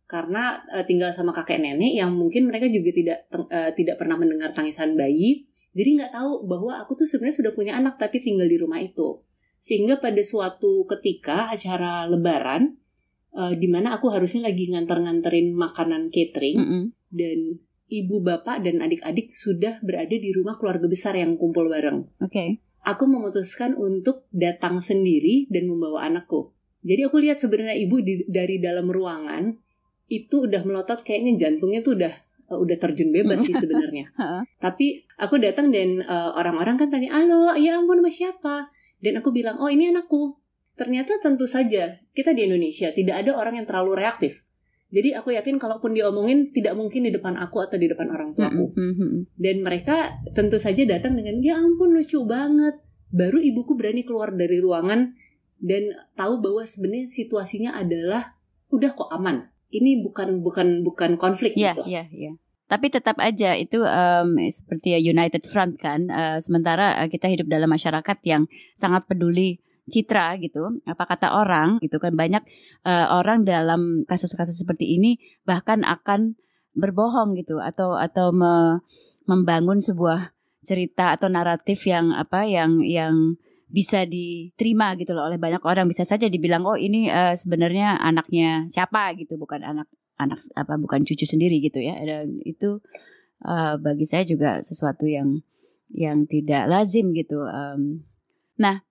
karena 0.09 0.57
uh, 0.73 0.81
tinggal 0.89 1.13
sama 1.13 1.29
kakek 1.37 1.61
nenek 1.61 1.93
yang 1.93 2.17
mungkin 2.17 2.49
mereka 2.49 2.65
juga 2.65 2.89
tidak 2.89 3.29
uh, 3.29 3.69
tidak 3.77 4.01
pernah 4.01 4.17
mendengar 4.17 4.57
tangisan 4.57 4.97
bayi. 4.97 5.45
Jadi 5.77 6.01
nggak 6.01 6.17
tahu 6.17 6.49
bahwa 6.49 6.81
aku 6.81 6.97
tuh 6.97 7.05
sebenarnya 7.05 7.45
sudah 7.45 7.53
punya 7.53 7.77
anak 7.77 8.01
tapi 8.01 8.17
tinggal 8.17 8.49
di 8.49 8.57
rumah 8.57 8.81
itu. 8.81 9.21
Sehingga 9.61 10.01
pada 10.01 10.21
suatu 10.25 10.81
ketika 10.89 11.53
acara 11.53 12.09
lebaran, 12.09 12.73
uh, 13.37 13.53
di 13.53 13.69
mana 13.69 14.01
aku 14.01 14.09
harusnya 14.09 14.49
lagi 14.49 14.65
nganter-nganterin 14.65 15.53
makanan 15.53 16.09
catering 16.09 16.57
mm 16.57 16.65
-hmm. 16.65 16.83
dan 17.13 17.39
ibu 17.91 18.23
bapak 18.23 18.63
dan 18.63 18.79
adik-adik 18.79 19.35
sudah 19.35 19.79
berada 19.83 20.13
di 20.13 20.29
rumah 20.31 20.55
keluarga 20.57 20.87
besar 20.87 21.17
yang 21.19 21.35
kumpul 21.35 21.67
bareng. 21.67 22.07
Oke. 22.21 22.31
Okay. 22.31 22.49
Aku 22.83 23.07
memutuskan 23.07 23.79
untuk 23.79 24.27
datang 24.35 24.83
sendiri 24.83 25.47
dan 25.47 25.71
membawa 25.71 26.03
anakku. 26.03 26.51
Jadi 26.83 27.01
aku 27.07 27.17
lihat 27.23 27.39
sebenarnya 27.39 27.79
ibu 27.79 28.03
di, 28.03 28.27
dari 28.27 28.59
dalam 28.59 28.91
ruangan 28.91 29.55
itu 30.11 30.51
udah 30.51 30.67
melotot 30.67 30.99
kayaknya 30.99 31.47
jantungnya 31.47 31.79
tuh 31.79 31.95
udah 31.95 32.13
uh, 32.51 32.59
udah 32.59 32.75
terjun 32.75 33.15
bebas 33.15 33.39
sih 33.47 33.55
sebenarnya. 33.63 34.11
Tapi 34.59 35.07
aku 35.15 35.39
datang 35.39 35.71
dan 35.71 36.03
eh, 36.03 36.29
orang-orang 36.35 36.75
uh, 36.75 36.79
kan 36.83 36.87
tanya, 36.91 37.15
"Halo, 37.15 37.55
ya 37.55 37.79
ampun 37.79 38.03
sama 38.03 38.11
siapa?" 38.11 38.55
Dan 38.99 39.23
aku 39.23 39.31
bilang, 39.31 39.55
"Oh, 39.63 39.71
ini 39.71 39.95
anakku." 39.95 40.35
Ternyata 40.75 41.21
tentu 41.23 41.47
saja 41.47 42.03
kita 42.11 42.35
di 42.35 42.49
Indonesia 42.49 42.91
tidak 42.91 43.23
ada 43.23 43.31
orang 43.37 43.63
yang 43.63 43.67
terlalu 43.69 44.03
reaktif. 44.03 44.43
Jadi 44.93 45.09
aku 45.17 45.33
yakin 45.33 45.57
kalaupun 45.57 45.97
diomongin 45.97 46.53
tidak 46.53 46.77
mungkin 46.77 47.09
di 47.09 47.11
depan 47.11 47.33
aku 47.33 47.65
atau 47.65 47.81
di 47.81 47.89
depan 47.89 48.13
orang 48.13 48.37
tuaku. 48.37 48.77
Mm. 48.77 49.25
Dan 49.33 49.65
mereka 49.65 50.21
tentu 50.37 50.61
saja 50.61 50.85
datang 50.85 51.17
dengan 51.17 51.41
ya 51.41 51.57
ampun 51.57 51.97
lucu 51.97 52.21
banget. 52.29 52.77
Baru 53.09 53.41
ibuku 53.41 53.73
berani 53.73 54.05
keluar 54.05 54.29
dari 54.37 54.61
ruangan 54.61 55.17
dan 55.57 55.83
tahu 56.13 56.45
bahwa 56.45 56.61
sebenarnya 56.61 57.09
situasinya 57.09 57.73
adalah 57.73 58.37
udah 58.69 58.93
kok 58.93 59.09
aman. 59.09 59.49
Ini 59.73 60.05
bukan 60.05 60.45
bukan 60.45 60.85
bukan 60.85 61.17
konflik 61.17 61.57
Iya, 61.57 61.73
gitu. 61.73 61.89
iya, 61.89 62.05
iya. 62.13 62.31
Tapi 62.69 62.93
tetap 62.93 63.17
aja 63.17 63.57
itu 63.57 63.81
em, 63.81 64.29
seperti 64.53 64.93
United 65.01 65.41
Front 65.49 65.81
kan. 65.81 66.05
eh, 66.05 66.37
sementara 66.37 67.01
eh, 67.01 67.09
kita 67.09 67.25
hidup 67.33 67.49
dalam 67.49 67.69
masyarakat 67.69 68.17
yang 68.29 68.45
sangat 68.77 69.09
peduli 69.09 69.62
citra 69.89 70.39
gitu. 70.39 70.79
Apa 70.87 71.03
kata 71.09 71.35
orang 71.35 71.79
gitu 71.83 71.99
kan 71.99 72.15
banyak 72.15 72.43
eh, 72.87 73.07
orang 73.09 73.43
dalam 73.43 74.07
kasus-kasus 74.07 74.55
seperti 74.55 74.95
ini 74.95 75.19
bahkan 75.43 75.83
akan 75.83 76.35
berbohong 76.73 77.37
gitu 77.37 77.61
atau 77.61 77.93
atau 77.97 78.33
me- 78.33 78.81
membangun 79.29 79.77
sebuah 79.79 80.33
cerita 80.63 81.13
atau 81.13 81.27
naratif 81.29 81.85
yang 81.85 82.15
apa 82.15 82.47
yang 82.47 82.81
yang 82.81 83.37
bisa 83.73 84.05
diterima 84.05 84.93
gitu 85.01 85.17
loh 85.17 85.25
oleh 85.27 85.41
banyak 85.41 85.61
orang 85.65 85.89
bisa 85.89 86.05
saja 86.05 86.29
dibilang 86.29 86.63
oh 86.63 86.77
ini 86.77 87.09
eh, 87.09 87.33
sebenarnya 87.33 87.97
anaknya 87.99 88.69
siapa 88.69 89.11
gitu 89.17 89.35
bukan 89.35 89.65
anak 89.65 89.89
anak 90.21 90.39
apa 90.53 90.77
bukan 90.77 91.01
cucu 91.03 91.25
sendiri 91.25 91.57
gitu 91.57 91.81
ya 91.81 91.97
dan 92.05 92.37
itu 92.45 92.79
eh, 93.43 93.75
bagi 93.81 94.05
saya 94.05 94.23
juga 94.23 94.61
sesuatu 94.61 95.09
yang 95.09 95.41
yang 95.93 96.25
tidak 96.29 96.69
lazim 96.69 97.13
gitu 97.13 97.45
Em, 97.49 98.05
nah 98.57 98.81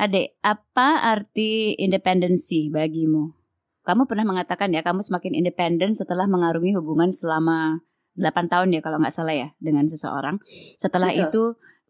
adek 0.00 0.40
apa 0.40 1.04
arti 1.04 1.76
independensi 1.76 2.72
bagimu 2.72 3.36
kamu 3.84 4.08
pernah 4.08 4.24
mengatakan 4.24 4.72
ya 4.72 4.80
kamu 4.80 5.04
semakin 5.04 5.36
independen 5.36 5.92
setelah 5.92 6.24
mengarungi 6.24 6.72
hubungan 6.76 7.12
selama 7.12 7.84
8 8.16 8.52
tahun 8.52 8.72
ya 8.76 8.80
kalau 8.80 9.00
nggak 9.00 9.12
salah 9.12 9.36
ya 9.36 9.48
dengan 9.60 9.84
seseorang 9.88 10.40
setelah 10.80 11.12
Betul. 11.12 11.24
itu 11.28 11.42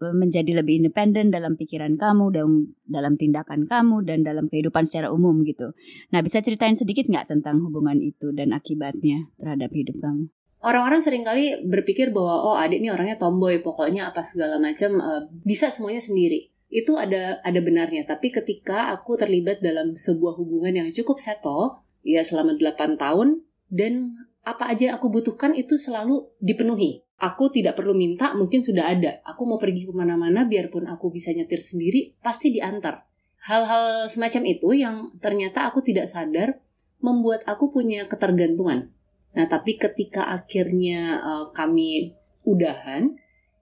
eh, 0.03 0.15
menjadi 0.15 0.53
lebih 0.59 0.83
independen 0.85 1.31
dalam 1.31 1.55
pikiran 1.55 1.95
kamu 1.95 2.35
dalam 2.35 2.53
dalam 2.83 3.15
tindakan 3.15 3.67
kamu 3.67 4.03
dan 4.03 4.27
dalam 4.27 4.51
kehidupan 4.51 4.87
secara 4.91 5.15
umum 5.15 5.47
gitu 5.47 5.71
Nah, 6.11 6.21
bisa 6.21 6.43
ceritain 6.43 6.75
sedikit 6.75 7.07
nggak 7.07 7.31
tentang 7.31 7.63
hubungan 7.63 7.99
itu 8.03 8.35
dan 8.35 8.51
akibatnya 8.51 9.31
terhadap 9.39 9.71
hidup 9.71 10.03
kamu? 10.03 10.31
Orang-orang 10.61 11.01
sering 11.01 11.25
kali 11.25 11.57
berpikir 11.65 12.13
bahwa 12.13 12.53
oh 12.53 12.57
adik 12.61 12.85
ini 12.85 12.93
orangnya 12.93 13.17
tomboy, 13.17 13.65
pokoknya 13.65 14.13
apa 14.13 14.21
segala 14.21 14.61
macam 14.61 15.01
eh, 15.01 15.23
bisa 15.41 15.73
semuanya 15.73 16.05
sendiri. 16.05 16.53
Itu 16.71 16.95
ada 16.95 17.43
ada 17.43 17.61
benarnya, 17.61 18.07
tapi 18.07 18.31
ketika 18.31 18.95
aku 18.95 19.19
terlibat 19.19 19.59
dalam 19.59 19.99
sebuah 19.99 20.39
hubungan 20.39 20.71
yang 20.71 20.89
cukup 20.95 21.19
settle, 21.19 21.83
ya 22.07 22.23
selama 22.23 22.55
8 22.55 22.95
tahun 22.95 23.43
dan 23.69 24.15
apa 24.47 24.73
aja 24.73 24.91
yang 24.91 24.95
aku 24.97 25.13
butuhkan 25.13 25.53
itu 25.59 25.77
selalu 25.77 26.31
dipenuhi. 26.41 27.05
Aku 27.21 27.53
tidak 27.53 27.77
perlu 27.77 27.93
minta, 27.93 28.33
mungkin 28.33 28.65
sudah 28.65 28.97
ada. 28.97 29.21
Aku 29.29 29.45
mau 29.45 29.61
pergi 29.61 29.85
ke 29.85 29.93
mana-mana, 29.93 30.49
biarpun 30.49 30.89
aku 30.89 31.13
bisa 31.13 31.37
nyetir 31.37 31.61
sendiri, 31.61 32.17
pasti 32.25 32.49
diantar. 32.49 33.05
Hal-hal 33.45 34.09
semacam 34.09 34.43
itu 34.49 34.73
yang 34.73 34.97
ternyata 35.21 35.69
aku 35.69 35.85
tidak 35.85 36.09
sadar 36.09 36.57
membuat 37.05 37.45
aku 37.45 37.73
punya 37.73 38.09
ketergantungan. 38.09 38.89
Nah, 39.37 39.47
tapi 39.49 39.77
ketika 39.77 40.33
akhirnya 40.33 41.21
eh, 41.21 41.47
kami 41.53 42.17
udahan, 42.49 43.21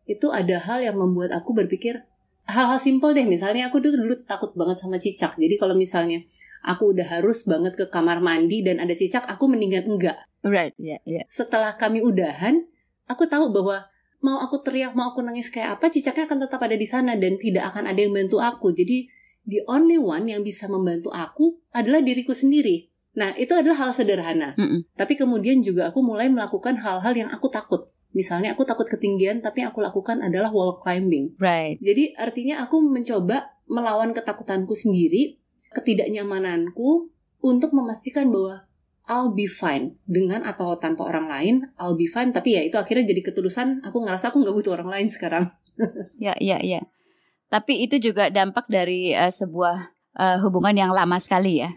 itu 0.09 0.33
ada 0.33 0.57
hal 0.63 0.79
yang 0.81 0.97
membuat 0.97 1.35
aku 1.35 1.53
berpikir 1.53 2.08
hal-hal 2.49 2.81
simpel 2.81 3.13
deh. 3.13 3.29
Misalnya 3.29 3.69
aku 3.69 3.79
dulu, 3.79 4.09
dulu 4.09 4.15
takut 4.25 4.51
banget 4.57 4.81
sama 4.81 4.97
cicak. 4.97 5.37
Jadi 5.37 5.55
kalau 5.61 5.77
misalnya 5.77 6.25
aku 6.65 6.97
udah 6.97 7.21
harus 7.21 7.45
banget 7.45 7.77
ke 7.77 7.87
kamar 7.93 8.19
mandi 8.25 8.65
dan 8.65 8.81
ada 8.81 8.97
cicak, 8.97 9.29
aku 9.29 9.47
mendingan 9.47 9.85
enggak. 9.87 10.19
Right, 10.43 10.73
ya, 10.81 10.99
ya. 11.05 11.23
Setelah 11.29 11.77
kami 11.77 12.01
udahan, 12.01 12.65
aku 13.07 13.29
tahu 13.29 13.53
bahwa 13.53 13.87
mau 14.25 14.43
aku 14.43 14.65
teriak, 14.65 14.97
mau 14.97 15.15
aku 15.15 15.23
nangis 15.23 15.53
kayak 15.53 15.79
apa, 15.79 15.93
cicaknya 15.93 16.27
akan 16.27 16.39
tetap 16.49 16.61
ada 16.65 16.75
di 16.75 16.89
sana 16.89 17.15
dan 17.15 17.39
tidak 17.39 17.71
akan 17.71 17.87
ada 17.87 18.01
yang 18.01 18.17
bantu 18.17 18.41
aku. 18.43 18.75
Jadi 18.75 19.07
the 19.47 19.63
only 19.69 20.01
one 20.01 20.27
yang 20.27 20.43
bisa 20.43 20.67
membantu 20.67 21.13
aku 21.13 21.61
adalah 21.71 22.03
diriku 22.03 22.35
sendiri. 22.35 22.91
Nah, 23.19 23.35
itu 23.35 23.51
adalah 23.51 23.89
hal 23.89 23.91
sederhana. 23.91 24.55
Mm-mm. 24.55 24.87
Tapi 24.95 25.19
kemudian 25.19 25.59
juga 25.59 25.91
aku 25.91 26.07
mulai 26.07 26.31
melakukan 26.31 26.79
hal-hal 26.79 27.15
yang 27.19 27.31
aku 27.35 27.51
takut. 27.51 27.91
Misalnya 28.17 28.57
aku 28.57 28.65
takut 28.65 28.89
ketinggian, 28.89 29.45
tapi 29.45 29.61
yang 29.63 29.71
aku 29.71 29.85
lakukan 29.85 30.25
adalah 30.25 30.49
wall 30.49 30.81
climbing. 30.81 31.37
Right. 31.37 31.77
Jadi 31.85 32.17
artinya 32.17 32.65
aku 32.65 32.81
mencoba 32.81 33.53
melawan 33.69 34.17
ketakutanku 34.17 34.73
sendiri, 34.73 35.37
ketidaknyamananku 35.77 37.13
untuk 37.45 37.71
memastikan 37.77 38.33
bahwa 38.33 38.65
I'll 39.09 39.33
be 39.33 39.49
fine 39.49 39.97
dengan 40.05 40.45
atau 40.45 40.77
tanpa 40.77 41.09
orang 41.09 41.33
lain, 41.33 41.55
I'll 41.81 41.97
be 41.97 42.09
fine. 42.09 42.33
Tapi 42.33 42.57
ya 42.57 42.63
itu 42.65 42.77
akhirnya 42.77 43.09
jadi 43.09 43.25
ketulusan. 43.25 43.85
Aku 43.85 44.05
ngerasa 44.05 44.33
aku 44.33 44.45
nggak 44.45 44.57
butuh 44.57 44.73
orang 44.77 44.89
lain 44.93 45.09
sekarang. 45.09 45.53
Ya, 46.19 46.35
ya, 46.43 46.59
ya. 46.59 46.83
Tapi 47.47 47.87
itu 47.87 48.03
juga 48.03 48.35
dampak 48.35 48.67
dari 48.67 49.15
eh, 49.15 49.31
sebuah 49.31 49.95
eh, 50.19 50.39
hubungan 50.43 50.75
yang 50.75 50.91
lama 50.91 51.23
sekali 51.23 51.63
ya. 51.63 51.71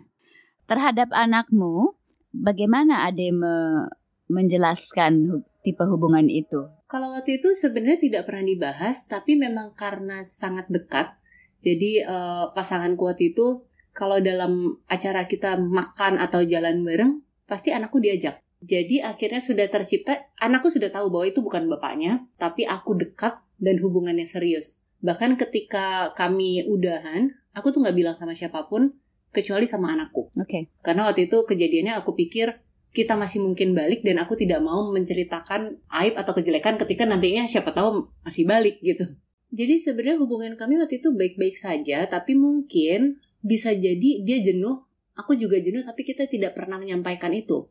Terhadap 0.66 1.14
anakmu, 1.14 1.94
bagaimana 2.34 3.06
Ade 3.06 3.30
me- 3.30 3.94
menjelaskan 4.26 5.44
tipe 5.62 5.82
hubungan 5.86 6.26
itu? 6.28 6.70
Kalau 6.90 7.14
waktu 7.14 7.40
itu 7.42 7.54
sebenarnya 7.54 8.02
tidak 8.02 8.24
pernah 8.30 8.46
dibahas, 8.46 9.06
tapi 9.06 9.38
memang 9.38 9.74
karena 9.78 10.26
sangat 10.26 10.68
dekat. 10.70 11.16
Jadi 11.62 12.02
eh, 12.02 12.46
pasanganku 12.54 13.06
waktu 13.06 13.34
itu 13.34 13.66
kalau 13.92 14.18
dalam 14.24 14.82
acara 14.88 15.28
kita 15.28 15.60
makan 15.60 16.18
atau 16.18 16.42
jalan 16.44 16.82
bareng, 16.84 17.22
pasti 17.46 17.76
anakku 17.76 18.00
diajak. 18.00 18.40
Jadi 18.62 19.02
akhirnya 19.02 19.42
sudah 19.42 19.68
tercipta, 19.68 20.32
anakku 20.38 20.70
sudah 20.70 20.94
tahu 20.94 21.10
bahwa 21.10 21.26
itu 21.26 21.42
bukan 21.42 21.66
bapaknya, 21.66 22.30
tapi 22.38 22.64
aku 22.64 22.94
dekat 22.94 23.42
dan 23.58 23.82
hubungannya 23.82 24.24
serius. 24.24 24.86
Bahkan 25.02 25.34
ketika 25.36 26.14
kami 26.14 26.62
udahan, 26.70 27.34
aku 27.58 27.74
tuh 27.74 27.82
nggak 27.82 27.98
bilang 27.98 28.16
sama 28.16 28.38
siapa 28.38 28.70
pun, 28.70 28.94
kecuali 29.34 29.66
sama 29.66 29.98
anakku. 29.98 30.30
Oke. 30.38 30.70
Karena 30.86 31.10
waktu 31.10 31.26
itu 31.26 31.42
kejadiannya 31.42 31.98
aku 31.98 32.14
pikir 32.14 32.62
kita 32.92 33.16
masih 33.16 33.40
mungkin 33.40 33.72
balik 33.72 34.04
dan 34.04 34.20
aku 34.20 34.36
tidak 34.36 34.60
mau 34.60 34.92
menceritakan 34.92 35.80
aib 36.04 36.14
atau 36.20 36.36
kejelekan 36.36 36.76
ketika 36.76 37.08
nantinya 37.08 37.48
siapa 37.48 37.72
tahu 37.72 38.12
masih 38.28 38.44
balik 38.44 38.84
gitu. 38.84 39.08
Jadi 39.52 39.80
sebenarnya 39.80 40.20
hubungan 40.20 40.56
kami 40.60 40.80
waktu 40.80 41.04
itu 41.04 41.12
baik-baik 41.12 41.56
saja, 41.60 42.08
tapi 42.08 42.36
mungkin 42.36 43.20
bisa 43.44 43.72
jadi 43.72 44.24
dia 44.24 44.38
jenuh, 44.44 44.84
aku 45.16 45.36
juga 45.36 45.60
jenuh, 45.60 45.84
tapi 45.84 46.08
kita 46.08 46.28
tidak 46.28 46.56
pernah 46.56 46.80
menyampaikan 46.80 47.32
itu. 47.36 47.68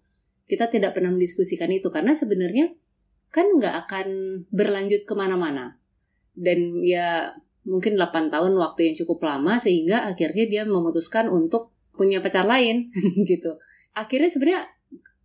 Kita 0.49 0.69
tidak 0.69 0.97
pernah 0.97 1.13
mendiskusikan 1.13 1.73
itu 1.73 1.89
karena 1.89 2.13
sebenarnya 2.13 2.77
kan 3.33 3.49
nggak 3.49 3.75
akan 3.87 4.09
berlanjut 4.53 5.05
ke 5.05 5.15
mana-mana. 5.17 5.81
Dan 6.37 6.81
ya 6.85 7.37
mungkin 7.65 7.97
8 7.97 8.33
tahun 8.33 8.57
waktu 8.57 8.93
yang 8.93 8.97
cukup 9.05 9.21
lama 9.25 9.61
sehingga 9.61 10.09
akhirnya 10.09 10.49
dia 10.49 10.63
memutuskan 10.65 11.29
untuk 11.29 11.73
punya 11.93 12.25
pacar 12.25 12.49
lain 12.49 12.89
gitu. 13.31 13.57
Akhirnya 13.97 14.29
sebenarnya 14.33 14.63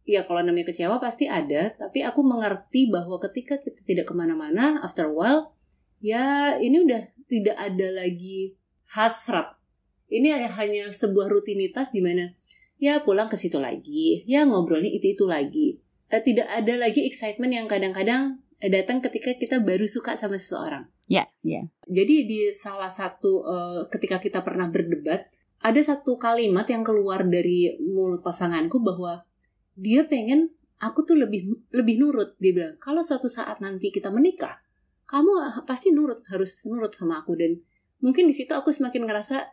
ya 0.05 0.23
kalau 0.23 0.45
namanya 0.45 0.71
kecewa 0.71 1.01
pasti 1.01 1.25
ada, 1.25 1.73
tapi 1.75 2.05
aku 2.05 2.21
mengerti 2.21 2.87
bahwa 2.93 3.17
ketika 3.17 3.57
kita 3.59 3.81
tidak 3.83 4.05
ke 4.09 4.13
mana-mana, 4.13 4.79
after 4.85 5.09
a 5.09 5.13
while, 5.13 5.57
ya 5.99 6.55
ini 6.61 6.85
udah 6.85 7.01
tidak 7.25 7.57
ada 7.57 7.87
lagi 7.91 8.53
hasrat. 8.93 9.57
Ini 10.05 10.45
hanya 10.45 10.93
sebuah 10.93 11.27
rutinitas 11.33 11.89
di 11.89 11.99
mana 12.05 12.29
ya 12.77 13.01
pulang 13.01 13.27
ke 13.27 13.35
situ 13.35 13.57
lagi, 13.57 14.21
ya 14.29 14.45
ngobrolnya 14.45 14.93
itu-itu 14.93 15.25
lagi. 15.25 15.81
Eh, 16.13 16.21
tidak 16.21 16.45
ada 16.45 16.77
lagi 16.77 17.09
excitement 17.09 17.49
yang 17.49 17.65
kadang-kadang 17.65 18.45
eh, 18.61 18.69
datang 18.69 19.01
ketika 19.01 19.33
kita 19.33 19.57
baru 19.65 19.89
suka 19.89 20.13
sama 20.13 20.37
seseorang. 20.37 20.85
Ya, 21.09 21.25
ya. 21.41 21.65
Jadi 21.89 22.29
di 22.29 22.39
salah 22.53 22.93
satu 22.93 23.41
eh, 23.41 23.81
ketika 23.89 24.21
kita 24.21 24.45
pernah 24.45 24.69
berdebat, 24.69 25.33
ada 25.65 25.81
satu 25.81 26.21
kalimat 26.21 26.69
yang 26.69 26.85
keluar 26.85 27.25
dari 27.25 27.73
mulut 27.81 28.21
pasanganku 28.21 28.85
bahwa 28.85 29.25
dia 29.75 30.07
pengen 30.07 30.51
aku 30.79 31.03
tuh 31.03 31.15
lebih 31.19 31.51
lebih 31.71 31.99
nurut. 31.99 32.35
Dia 32.39 32.51
bilang 32.51 32.75
kalau 32.79 33.03
suatu 33.03 33.27
saat 33.27 33.59
nanti 33.59 33.91
kita 33.91 34.11
menikah, 34.11 34.59
kamu 35.07 35.63
pasti 35.67 35.91
nurut 35.91 36.23
harus 36.31 36.65
nurut 36.65 36.91
sama 36.91 37.21
aku 37.21 37.37
dan 37.37 37.59
mungkin 38.01 38.27
di 38.27 38.35
situ 38.35 38.51
aku 38.51 38.71
semakin 38.71 39.07
ngerasa 39.07 39.45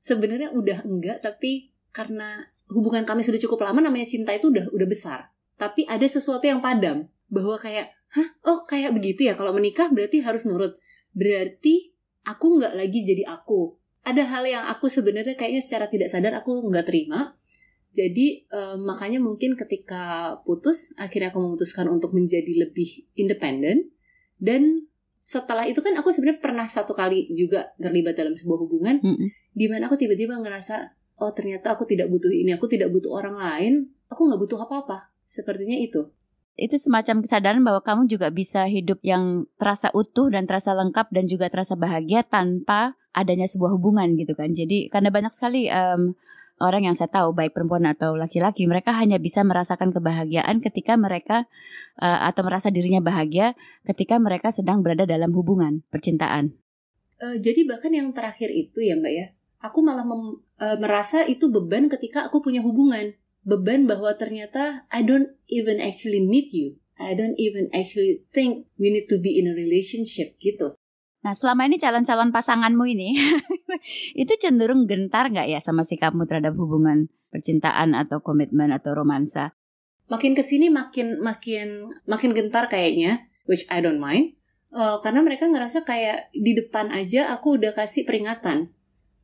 sebenarnya 0.00 0.54
udah 0.56 0.86
enggak 0.86 1.20
tapi 1.20 1.74
karena 1.90 2.46
hubungan 2.70 3.02
kami 3.02 3.26
sudah 3.26 3.40
cukup 3.42 3.66
lama 3.66 3.82
namanya 3.82 4.06
cinta 4.06 4.30
itu 4.32 4.48
udah 4.48 4.70
udah 4.70 4.88
besar. 4.88 5.32
Tapi 5.58 5.84
ada 5.84 6.06
sesuatu 6.06 6.46
yang 6.46 6.64
padam 6.64 7.10
bahwa 7.28 7.58
kayak 7.60 7.92
hah 8.10 8.28
oh 8.48 8.64
kayak 8.64 8.96
begitu 8.96 9.28
ya 9.28 9.38
kalau 9.38 9.54
menikah 9.54 9.90
berarti 9.92 10.22
harus 10.24 10.48
nurut 10.48 10.78
berarti 11.14 11.94
aku 12.24 12.60
nggak 12.60 12.74
lagi 12.78 13.02
jadi 13.02 13.26
aku. 13.26 13.76
Ada 14.00 14.24
hal 14.24 14.44
yang 14.48 14.64
aku 14.64 14.88
sebenarnya 14.88 15.36
kayaknya 15.36 15.60
secara 15.60 15.86
tidak 15.92 16.08
sadar 16.08 16.32
aku 16.32 16.64
nggak 16.70 16.88
terima. 16.88 17.36
Jadi 17.90 18.46
eh, 18.46 18.76
makanya 18.78 19.18
mungkin 19.18 19.58
ketika 19.58 20.36
putus, 20.46 20.94
akhirnya 20.94 21.34
aku 21.34 21.42
memutuskan 21.42 21.90
untuk 21.90 22.14
menjadi 22.14 22.66
lebih 22.66 23.10
independen. 23.18 23.90
Dan 24.38 24.86
setelah 25.20 25.66
itu 25.66 25.82
kan 25.82 25.94
aku 25.98 26.10
sebenarnya 26.10 26.42
pernah 26.42 26.66
satu 26.66 26.94
kali 26.94 27.30
juga 27.34 27.70
terlibat 27.78 28.18
dalam 28.18 28.34
sebuah 28.34 28.58
hubungan, 28.66 28.98
Mm-mm. 29.02 29.28
di 29.54 29.66
mana 29.70 29.86
aku 29.86 29.94
tiba-tiba 29.94 30.38
ngerasa, 30.38 30.96
oh 31.22 31.30
ternyata 31.30 31.76
aku 31.76 31.86
tidak 31.86 32.10
butuh 32.10 32.32
ini, 32.32 32.50
aku 32.56 32.66
tidak 32.66 32.90
butuh 32.90 33.14
orang 33.14 33.36
lain, 33.36 33.72
aku 34.10 34.26
nggak 34.26 34.40
butuh 34.40 34.58
apa-apa. 34.64 35.12
Sepertinya 35.30 35.78
itu. 35.78 36.10
Itu 36.58 36.76
semacam 36.76 37.22
kesadaran 37.22 37.62
bahwa 37.62 37.80
kamu 37.80 38.10
juga 38.10 38.28
bisa 38.34 38.66
hidup 38.66 38.98
yang 39.06 39.46
terasa 39.54 39.94
utuh 39.94 40.28
dan 40.28 40.50
terasa 40.50 40.74
lengkap 40.74 41.08
dan 41.14 41.24
juga 41.30 41.46
terasa 41.46 41.78
bahagia 41.78 42.26
tanpa 42.26 42.98
adanya 43.14 43.46
sebuah 43.46 43.78
hubungan 43.78 44.18
gitu 44.18 44.34
kan. 44.34 44.50
Jadi 44.50 44.90
karena 44.90 45.14
banyak 45.14 45.30
sekali 45.30 45.70
um, 45.70 46.18
orang 46.60 46.86
yang 46.86 46.94
saya 46.94 47.08
tahu 47.08 47.32
baik 47.32 47.56
perempuan 47.56 47.88
atau 47.88 48.14
laki-laki 48.14 48.68
mereka 48.68 48.92
hanya 48.94 49.16
bisa 49.16 49.40
merasakan 49.40 49.90
kebahagiaan 49.90 50.60
ketika 50.60 50.94
mereka 51.00 51.48
uh, 51.98 52.28
atau 52.28 52.44
merasa 52.44 52.68
dirinya 52.68 53.00
bahagia 53.00 53.56
ketika 53.88 54.20
mereka 54.20 54.52
sedang 54.52 54.84
berada 54.84 55.08
dalam 55.08 55.32
hubungan 55.32 55.82
percintaan. 55.88 56.54
Uh, 57.20 57.40
jadi 57.40 57.64
bahkan 57.64 57.90
yang 57.90 58.12
terakhir 58.12 58.52
itu 58.52 58.84
ya 58.84 58.96
mbak 58.96 59.12
ya, 59.12 59.26
aku 59.60 59.80
malah 59.80 60.04
mem, 60.04 60.40
uh, 60.60 60.76
merasa 60.76 61.24
itu 61.24 61.48
beban 61.48 61.88
ketika 61.88 62.28
aku 62.28 62.44
punya 62.44 62.60
hubungan. 62.60 63.16
Beban 63.40 63.88
bahwa 63.88 64.12
ternyata 64.20 64.84
I 64.92 65.00
don't 65.00 65.32
even 65.48 65.80
actually 65.80 66.20
need 66.20 66.52
you. 66.52 66.76
I 67.00 67.16
don't 67.16 67.40
even 67.40 67.72
actually 67.72 68.28
think 68.36 68.68
we 68.76 68.92
need 68.92 69.08
to 69.08 69.16
be 69.16 69.40
in 69.40 69.48
a 69.48 69.56
relationship 69.56 70.36
gitu. 70.36 70.76
Nah, 71.20 71.36
selama 71.36 71.68
ini 71.68 71.76
calon-calon 71.76 72.32
pasanganmu 72.32 72.84
ini 72.96 73.12
itu 74.22 74.32
cenderung 74.40 74.88
gentar 74.88 75.28
nggak 75.28 75.52
ya 75.52 75.60
sama 75.60 75.84
sikapmu 75.84 76.24
terhadap 76.24 76.56
hubungan 76.56 77.12
percintaan 77.28 77.92
atau 77.92 78.24
komitmen 78.24 78.72
atau 78.72 78.96
romansa? 78.96 79.52
Makin 80.08 80.32
ke 80.32 80.40
sini 80.40 80.72
makin 80.72 81.20
makin 81.20 81.92
makin 82.08 82.32
gentar 82.32 82.72
kayaknya, 82.72 83.28
which 83.44 83.68
I 83.68 83.84
don't 83.84 84.00
mind. 84.00 84.40
Uh, 84.72 84.98
karena 85.04 85.20
mereka 85.20 85.44
ngerasa 85.50 85.84
kayak 85.84 86.32
di 86.32 86.56
depan 86.56 86.88
aja 86.88 87.30
aku 87.36 87.60
udah 87.60 87.76
kasih 87.76 88.08
peringatan. 88.08 88.72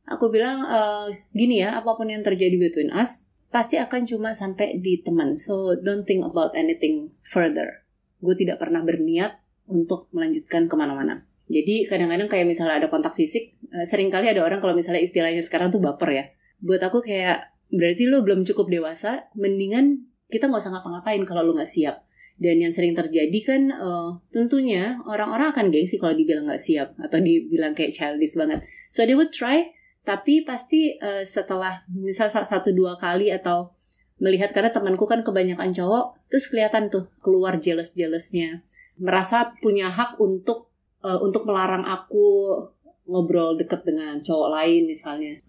Aku 0.07 0.31
bilang 0.31 0.63
uh, 0.63 1.11
gini 1.35 1.65
ya, 1.65 1.81
apa 1.81 1.97
pun 1.99 2.07
yang 2.07 2.23
terjadi 2.23 2.55
between 2.55 2.93
us 2.93 3.27
pasti 3.51 3.79
akan 3.79 4.07
cuma 4.07 4.31
sampai 4.31 4.79
di 4.79 5.03
teman. 5.03 5.35
So 5.35 5.75
don't 5.81 6.07
think 6.07 6.23
about 6.23 6.55
anything 6.55 7.11
further. 7.25 7.83
Gue 8.23 8.35
tidak 8.37 8.63
pernah 8.63 8.83
berniat 8.83 9.39
untuk 9.67 10.07
melanjutkan 10.15 10.71
ke 10.71 10.75
mana-mana. 10.79 11.26
Jadi 11.47 11.87
kadang-kadang 11.87 12.27
kayak 12.27 12.45
misalnya 12.47 12.83
ada 12.83 12.87
kontak 12.91 13.15
fisik, 13.15 13.55
uh, 13.71 13.87
sering 13.87 14.11
kali 14.11 14.27
ada 14.27 14.43
orang 14.43 14.59
kalau 14.59 14.75
misalnya 14.75 14.99
istilahnya 14.99 15.39
sekarang 15.39 15.71
tuh 15.71 15.79
baper 15.79 16.09
ya. 16.11 16.25
Buat 16.59 16.91
aku 16.91 16.99
kayak 16.99 17.55
berarti 17.71 18.03
lo 18.07 18.23
belum 18.23 18.43
cukup 18.43 18.67
dewasa, 18.67 19.31
mendingan 19.35 20.07
kita 20.27 20.51
nggak 20.51 20.59
usah 20.59 20.75
ngapa-ngapain 20.75 21.23
kalau 21.23 21.47
lo 21.47 21.55
nggak 21.55 21.71
siap. 21.71 22.03
Dan 22.37 22.61
yang 22.61 22.69
sering 22.69 22.93
terjadi 22.93 23.39
kan 23.41 23.73
uh, 23.73 24.21
tentunya 24.29 25.01
orang-orang 25.09 25.49
akan 25.55 25.73
gengsi 25.73 25.97
kalau 25.97 26.13
dibilang 26.13 26.45
nggak 26.45 26.61
siap 26.61 26.93
atau 27.01 27.17
dibilang 27.17 27.73
kayak 27.73 27.95
childish 27.97 28.37
banget. 28.37 28.61
So 28.93 29.07
they 29.07 29.17
would 29.17 29.33
try, 29.33 29.73
tapi 30.05 30.45
pasti 30.45 30.99
uh, 31.01 31.25
setelah 31.25 31.87
misal 31.89 32.29
satu 32.29 32.75
dua 32.75 32.99
kali 32.99 33.33
atau 33.33 33.73
melihat 34.21 34.53
karena 34.53 34.69
temanku 34.69 35.05
kan 35.09 35.25
kebanyakan 35.25 35.73
cowok, 35.73 36.29
terus 36.29 36.49
kelihatan 36.49 36.89
tuh 36.93 37.09
keluar 37.21 37.57
jealous-jealousnya, 37.57 38.65
merasa 38.97 39.53
punya 39.61 39.89
hak 39.93 40.17
untuk 40.17 40.66
uh, 41.03 41.19
untuk 41.21 41.43
melarang 41.45 41.83
aku 41.85 42.57
ngobrol 43.07 43.55
deket 43.55 43.87
dengan 43.87 44.19
cowok 44.21 44.49
lain 44.53 44.81
misalnya. 44.87 45.39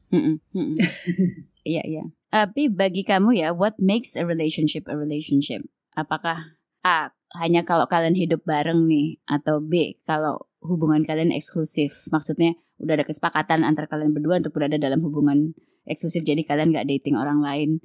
Iya 1.69 1.85
iya. 1.85 2.05
Tapi 2.33 2.73
bagi 2.73 3.05
kamu 3.05 3.45
ya, 3.45 3.53
what 3.53 3.77
makes 3.77 4.17
a 4.17 4.25
relationship 4.25 4.89
a 4.89 4.97
relationship? 4.97 5.61
Apakah 5.93 6.57
A 6.81 7.13
hanya 7.37 7.61
kalau 7.61 7.85
kalian 7.85 8.17
hidup 8.17 8.41
bareng 8.49 8.89
nih 8.89 9.21
atau 9.29 9.61
B 9.61 10.01
kalau 10.09 10.49
hubungan 10.65 11.05
kalian 11.05 11.29
eksklusif? 11.29 12.09
Maksudnya 12.09 12.57
udah 12.81 12.97
ada 12.97 13.05
kesepakatan 13.05 13.69
antara 13.69 13.85
kalian 13.85 14.17
berdua 14.17 14.41
untuk 14.41 14.57
berada 14.57 14.81
dalam 14.81 15.05
hubungan 15.05 15.53
eksklusif 15.85 16.25
jadi 16.25 16.41
kalian 16.47 16.73
nggak 16.73 16.89
dating 16.89 17.19
orang 17.19 17.43
lain 17.43 17.85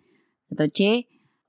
atau 0.54 0.70
C 0.70 1.04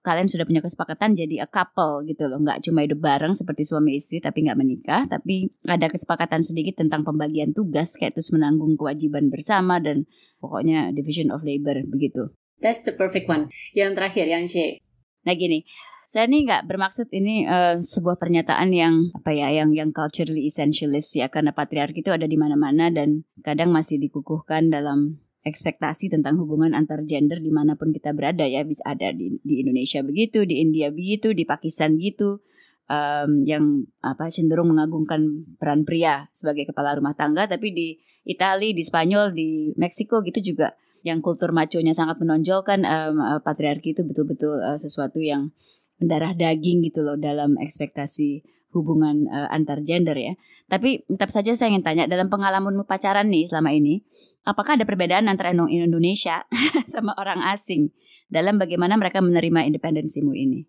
kalian 0.05 0.29
sudah 0.29 0.45
punya 0.45 0.61
kesepakatan 0.61 1.17
jadi 1.17 1.43
a 1.43 1.49
couple 1.49 2.05
gitu 2.05 2.29
loh. 2.29 2.37
Nggak 2.37 2.61
cuma 2.69 2.85
hidup 2.85 3.01
bareng 3.01 3.33
seperti 3.33 3.65
suami 3.65 3.97
istri 3.97 4.21
tapi 4.21 4.45
nggak 4.45 4.59
menikah 4.61 5.03
tapi 5.09 5.49
ada 5.65 5.89
kesepakatan 5.89 6.45
sedikit 6.45 6.85
tentang 6.85 7.03
pembagian 7.03 7.57
tugas 7.57 7.97
kayak 7.97 8.15
terus 8.15 8.29
menanggung 8.31 8.77
kewajiban 8.77 9.33
bersama 9.33 9.81
dan 9.81 10.05
pokoknya 10.39 10.93
division 10.93 11.33
of 11.33 11.41
labor 11.41 11.81
begitu. 11.89 12.29
That's 12.61 12.85
the 12.85 12.93
perfect 12.93 13.27
one. 13.27 13.49
Yang 13.73 13.97
terakhir 13.97 14.27
yang 14.29 14.45
C 14.47 14.85
nah 15.25 15.33
gini. 15.33 15.65
Saya 16.05 16.29
nih 16.29 16.45
nggak 16.45 16.69
bermaksud 16.69 17.09
ini 17.17 17.49
uh, 17.49 17.81
sebuah 17.81 18.21
pernyataan 18.21 18.69
yang 18.77 19.09
apa 19.17 19.33
ya 19.33 19.49
yang 19.49 19.73
yang 19.73 19.89
culturally 19.89 20.45
essentialist 20.45 21.17
ya 21.17 21.33
karena 21.33 21.57
patriarki 21.57 22.05
itu 22.05 22.13
ada 22.13 22.29
di 22.29 22.37
mana-mana 22.37 22.93
dan 22.93 23.25
kadang 23.41 23.73
masih 23.73 23.97
dikukuhkan 23.97 24.69
dalam 24.69 25.24
ekspektasi 25.45 26.09
tentang 26.09 26.41
hubungan 26.41 26.73
antar 26.73 27.05
gender 27.05 27.39
di 27.39 27.53
mana 27.53 27.77
pun 27.77 27.93
kita 27.93 28.17
berada 28.17 28.49
ya. 28.49 28.65
Bisa 28.65 28.83
ada 28.89 29.13
di, 29.13 29.37
di 29.45 29.61
Indonesia 29.61 30.01
begitu 30.01 30.49
di 30.49 30.65
India 30.65 30.89
begitu 30.89 31.37
di 31.37 31.45
Pakistan 31.45 32.01
gitu. 32.01 32.41
Um, 32.85 33.49
yang 33.49 33.89
apa 34.05 34.29
cenderung 34.29 34.69
mengagungkan 34.69 35.49
peran 35.57 35.89
pria 35.89 36.29
sebagai 36.37 36.69
kepala 36.69 36.97
rumah 36.97 37.17
tangga. 37.17 37.49
Tapi 37.49 37.73
di 37.73 37.89
Italia 38.25 38.73
di 38.73 38.83
Spanyol 38.85 39.33
di 39.33 39.73
Meksiko 39.77 40.25
gitu 40.25 40.41
juga 40.41 40.73
yang 41.05 41.21
kultur 41.21 41.53
maconya 41.53 41.93
sangat 41.93 42.21
menonjolkan. 42.21 42.85
Um, 42.85 43.21
patriarki 43.45 43.93
itu 43.93 44.05
betul-betul 44.05 44.61
uh, 44.65 44.81
sesuatu 44.81 45.21
yang 45.21 45.53
mendarah 46.01 46.35
daging 46.35 46.83
gitu 46.85 47.07
loh 47.07 47.17
dalam 47.17 47.57
ekspektasi 47.61 48.43
hubungan 48.75 49.31
uh, 49.31 49.49
antar 49.55 49.81
gender 49.87 50.19
ya. 50.19 50.35
Tapi 50.67 51.07
tetap 51.07 51.31
saja 51.31 51.55
saya 51.55 51.71
ingin 51.71 51.87
tanya 51.87 52.05
dalam 52.11 52.27
pengalamanmu 52.27 52.85
pacaran 52.85 53.31
nih 53.31 53.47
selama 53.47 53.71
ini, 53.71 54.03
apakah 54.43 54.75
ada 54.75 54.85
perbedaan 54.85 55.31
antara 55.31 55.55
Indonesia 55.55 56.43
sama 56.93 57.15
orang 57.15 57.41
asing 57.55 57.95
dalam 58.27 58.59
bagaimana 58.59 58.99
mereka 58.99 59.23
menerima 59.23 59.71
independensimu 59.71 60.35
ini? 60.35 60.67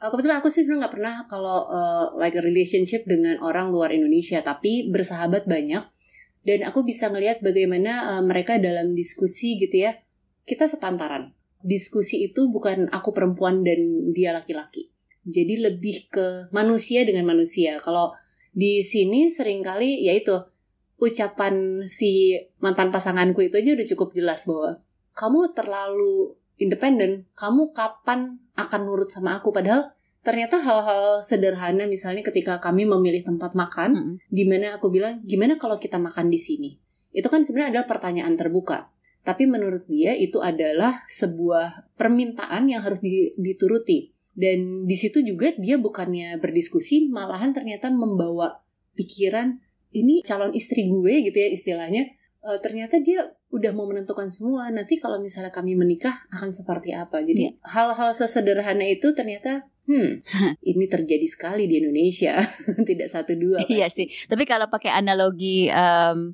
Uh, 0.00 0.08
kebetulan 0.08 0.40
aku 0.40 0.48
sih 0.48 0.64
nggak 0.64 0.94
pernah 0.94 1.26
kalau 1.26 1.66
uh, 1.68 2.14
like 2.16 2.38
a 2.38 2.40
relationship 2.40 3.04
dengan 3.04 3.42
orang 3.42 3.74
luar 3.74 3.90
Indonesia, 3.90 4.40
tapi 4.40 4.88
bersahabat 4.88 5.50
banyak 5.50 5.82
dan 6.40 6.58
aku 6.64 6.86
bisa 6.86 7.12
ngelihat 7.12 7.44
bagaimana 7.44 8.16
uh, 8.16 8.22
mereka 8.24 8.56
dalam 8.56 8.94
diskusi 8.96 9.60
gitu 9.60 9.90
ya. 9.90 9.98
Kita 10.46 10.70
sepantaran. 10.70 11.36
Diskusi 11.60 12.24
itu 12.24 12.48
bukan 12.48 12.88
aku 12.88 13.12
perempuan 13.12 13.60
dan 13.60 14.08
dia 14.16 14.32
laki-laki 14.32 14.88
jadi 15.30 15.70
lebih 15.70 16.10
ke 16.10 16.50
manusia 16.50 17.06
dengan 17.06 17.30
manusia. 17.30 17.78
Kalau 17.80 18.12
di 18.50 18.82
sini 18.82 19.30
sering 19.30 19.62
kali 19.62 20.02
ya 20.02 20.14
itu 20.14 20.34
ucapan 21.00 21.86
si 21.88 22.36
mantan 22.60 22.92
pasanganku 22.92 23.40
itu 23.40 23.56
aja 23.56 23.72
udah 23.72 23.88
cukup 23.96 24.08
jelas 24.12 24.44
bahwa 24.44 24.82
kamu 25.16 25.40
terlalu 25.56 26.36
independen, 26.60 27.24
kamu 27.32 27.72
kapan 27.72 28.36
akan 28.54 28.80
nurut 28.84 29.08
sama 29.08 29.40
aku 29.40 29.50
padahal 29.50 29.88
ternyata 30.20 30.60
hal-hal 30.60 31.24
sederhana 31.24 31.88
misalnya 31.88 32.20
ketika 32.20 32.60
kami 32.60 32.84
memilih 32.84 33.24
tempat 33.24 33.56
makan 33.56 33.90
mm 33.96 34.02
-hmm. 34.04 34.16
di 34.28 34.44
mana 34.44 34.76
aku 34.76 34.92
bilang 34.92 35.24
gimana 35.24 35.56
kalau 35.56 35.80
kita 35.80 35.96
makan 35.96 36.28
di 36.28 36.36
sini. 36.36 36.70
Itu 37.10 37.32
kan 37.32 37.42
sebenarnya 37.42 37.80
adalah 37.80 37.88
pertanyaan 37.88 38.36
terbuka. 38.36 38.92
Tapi 39.20 39.44
menurut 39.44 39.84
dia 39.84 40.16
itu 40.16 40.40
adalah 40.40 41.04
sebuah 41.08 41.92
permintaan 41.96 42.72
yang 42.72 42.80
harus 42.80 43.04
dituruti 43.36 44.16
dan 44.34 44.86
di 44.86 44.96
situ 44.96 45.20
juga 45.26 45.50
dia 45.58 45.76
bukannya 45.76 46.38
berdiskusi 46.38 47.10
malahan 47.10 47.50
ternyata 47.50 47.90
membawa 47.90 48.62
pikiran 48.94 49.58
ini 49.90 50.22
calon 50.22 50.54
istri 50.54 50.86
gue 50.86 51.26
gitu 51.26 51.34
ya 51.34 51.48
istilahnya 51.50 52.14
uh, 52.46 52.58
ternyata 52.62 53.02
dia 53.02 53.26
udah 53.50 53.74
mau 53.74 53.90
menentukan 53.90 54.30
semua 54.30 54.70
nanti 54.70 55.02
kalau 55.02 55.18
misalnya 55.18 55.50
kami 55.50 55.74
menikah 55.74 56.22
akan 56.30 56.54
seperti 56.54 56.94
apa 56.94 57.26
jadi 57.26 57.50
iya. 57.50 57.52
hal-hal 57.66 58.14
yeah. 58.14 58.18
sesederhana 58.18 58.86
itu 58.86 59.10
ternyata 59.10 59.66
hmm 59.90 60.22
ini 60.70 60.84
terjadi 60.86 61.26
sekali 61.26 61.66
di 61.66 61.82
Indonesia 61.82 62.38
tidak 62.88 63.10
satu 63.10 63.34
dua 63.34 63.58
kan? 63.66 63.70
iya 63.70 63.90
sih 63.90 64.06
tapi 64.30 64.46
kalau 64.46 64.70
pakai 64.70 64.94
analogi 64.94 65.66
um, 65.74 66.30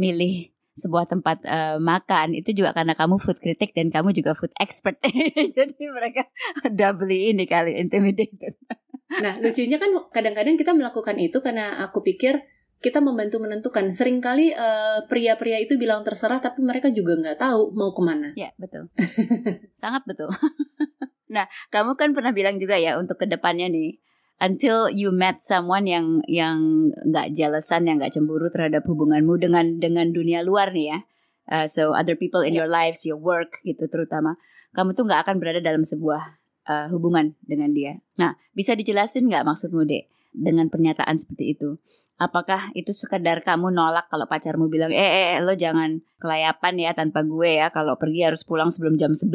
milih 0.00 0.53
sebuah 0.74 1.06
tempat 1.06 1.46
uh, 1.46 1.78
makan 1.78 2.34
itu 2.34 2.50
juga 2.50 2.74
karena 2.74 2.98
kamu 2.98 3.22
food 3.22 3.38
critic 3.38 3.70
dan 3.78 3.94
kamu 3.94 4.10
juga 4.10 4.34
food 4.34 4.50
expert. 4.58 4.98
Jadi 5.56 5.86
mereka 5.86 6.26
doubly 6.78 7.30
ini 7.30 7.46
kali 7.46 7.78
intimidated. 7.78 8.58
Nah 9.22 9.38
lucunya 9.38 9.78
kan 9.78 9.94
kadang-kadang 10.10 10.58
kita 10.58 10.74
melakukan 10.74 11.14
itu 11.22 11.38
karena 11.38 11.78
aku 11.86 12.02
pikir 12.02 12.42
kita 12.82 12.98
membantu 12.98 13.38
menentukan. 13.38 13.86
Seringkali 13.94 14.52
uh, 14.52 15.06
pria-pria 15.06 15.62
itu 15.62 15.78
bilang 15.78 16.02
terserah 16.02 16.42
tapi 16.42 16.60
mereka 16.60 16.90
juga 16.90 17.16
nggak 17.22 17.38
tahu 17.38 17.70
mau 17.78 17.94
ke 17.94 18.02
mana. 18.02 18.28
Ya 18.34 18.50
betul. 18.58 18.90
Sangat 19.80 20.02
betul. 20.10 20.34
Nah 21.30 21.46
kamu 21.70 21.94
kan 21.94 22.10
pernah 22.10 22.34
bilang 22.34 22.58
juga 22.58 22.74
ya 22.82 22.98
untuk 22.98 23.22
ke 23.22 23.30
depannya 23.30 23.70
nih 23.70 24.02
until 24.44 24.92
you 24.92 25.08
met 25.08 25.40
someone 25.40 25.88
yang 25.88 26.20
yang 26.28 26.92
nggak 27.08 27.32
jealousan 27.32 27.88
yang 27.88 27.96
nggak 27.96 28.12
cemburu 28.12 28.52
terhadap 28.52 28.84
hubunganmu 28.84 29.40
dengan 29.40 29.80
dengan 29.80 30.12
dunia 30.12 30.44
luar 30.44 30.76
nih 30.76 30.92
ya. 30.92 30.98
Uh, 31.44 31.66
so 31.68 31.96
other 31.96 32.16
people 32.16 32.44
in 32.44 32.52
yeah. 32.52 32.64
your 32.64 32.70
lives 32.70 33.04
your 33.08 33.20
work 33.20 33.60
gitu 33.64 33.88
terutama 33.88 34.36
kamu 34.76 34.92
tuh 34.92 35.04
nggak 35.08 35.28
akan 35.28 35.36
berada 35.40 35.60
dalam 35.64 35.84
sebuah 35.84 36.20
uh, 36.68 36.86
hubungan 36.92 37.32
dengan 37.40 37.72
dia. 37.72 38.04
Nah 38.20 38.36
bisa 38.52 38.76
dijelasin 38.76 39.32
nggak 39.32 39.48
maksudmu 39.48 39.88
dek 39.88 40.12
dengan 40.36 40.68
pernyataan 40.68 41.16
seperti 41.16 41.56
itu? 41.56 41.80
Apakah 42.20 42.74
itu 42.76 42.90
sekadar 42.92 43.40
kamu 43.40 43.72
nolak 43.72 44.10
kalau 44.12 44.28
pacarmu 44.28 44.68
bilang 44.68 44.90
eh, 44.90 44.98
eh, 44.98 45.26
eh 45.38 45.40
lo 45.40 45.56
jangan 45.56 46.02
kelayapan 46.20 46.74
ya 46.76 46.90
tanpa 46.92 47.22
gue 47.22 47.64
ya 47.64 47.70
kalau 47.70 47.96
pergi 47.96 48.28
harus 48.28 48.42
pulang 48.42 48.68
sebelum 48.68 48.98
jam 48.98 49.14
11 49.14 49.30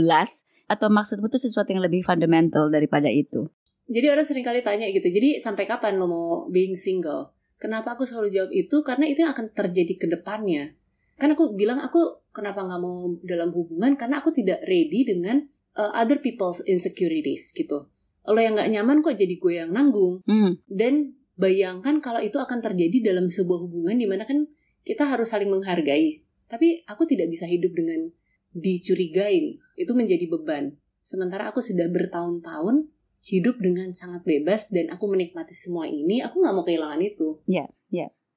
atau 0.69 0.87
maksudmu 0.91 1.31
tuh 1.33 1.41
sesuatu 1.41 1.73
yang 1.73 1.81
lebih 1.81 2.05
fundamental 2.05 2.69
daripada 2.69 3.09
itu 3.09 3.49
jadi 3.89 4.13
orang 4.13 4.25
sering 4.25 4.45
kali 4.45 4.61
tanya 4.61 4.85
gitu 4.93 5.09
jadi 5.09 5.41
sampai 5.41 5.65
kapan 5.65 5.97
lo 5.97 6.05
mau 6.05 6.27
being 6.53 6.77
single? 6.77 7.33
Kenapa 7.59 7.97
aku 7.97 8.07
selalu 8.07 8.31
jawab 8.31 8.51
itu? 8.55 8.77
Karena 8.85 9.09
itu 9.09 9.25
yang 9.25 9.35
akan 9.35 9.51
terjadi 9.51 9.93
ke 9.99 10.07
depannya. 10.07 10.71
Kan 11.19 11.35
aku 11.35 11.51
bilang 11.57 11.83
aku 11.83 12.23
kenapa 12.31 12.63
nggak 12.63 12.79
mau 12.79 13.19
dalam 13.27 13.51
hubungan? 13.51 13.99
Karena 13.99 14.23
aku 14.23 14.31
tidak 14.31 14.63
ready 14.63 15.03
dengan 15.03 15.43
uh, 15.75 15.91
other 15.91 16.23
people's 16.23 16.63
insecurities 16.63 17.51
gitu. 17.51 17.91
Lo 18.23 18.39
yang 18.39 18.55
nggak 18.55 18.71
nyaman 18.71 19.03
kok 19.03 19.19
jadi 19.19 19.35
gue 19.35 19.53
yang 19.59 19.75
nanggung. 19.75 20.23
Hmm. 20.23 20.55
dan 20.71 21.19
bayangkan 21.39 22.03
kalau 22.03 22.19
itu 22.19 22.35
akan 22.35 22.59
terjadi 22.59 23.15
dalam 23.15 23.31
sebuah 23.31 23.63
hubungan 23.63 23.95
di 23.95 24.07
mana 24.07 24.27
kan 24.27 24.47
kita 24.87 25.07
harus 25.07 25.31
saling 25.31 25.51
menghargai. 25.51 26.23
Tapi 26.47 26.83
aku 26.87 27.03
tidak 27.09 27.27
bisa 27.27 27.43
hidup 27.43 27.75
dengan 27.75 28.07
dicurigain. 28.55 29.59
Itu 29.75 29.95
menjadi 29.95 30.27
beban. 30.31 30.79
Sementara 31.03 31.49
aku 31.51 31.59
sudah 31.63 31.87
bertahun-tahun 31.89 32.98
hidup 33.19 33.59
dengan 33.59 33.91
sangat 33.91 34.23
bebas 34.23 34.71
dan 34.71 34.89
aku 34.89 35.11
menikmati 35.11 35.51
semua 35.53 35.85
ini 35.85 36.23
aku 36.23 36.39
nggak 36.39 36.55
mau 36.55 36.65
kehilangan 36.65 37.01
itu 37.03 37.39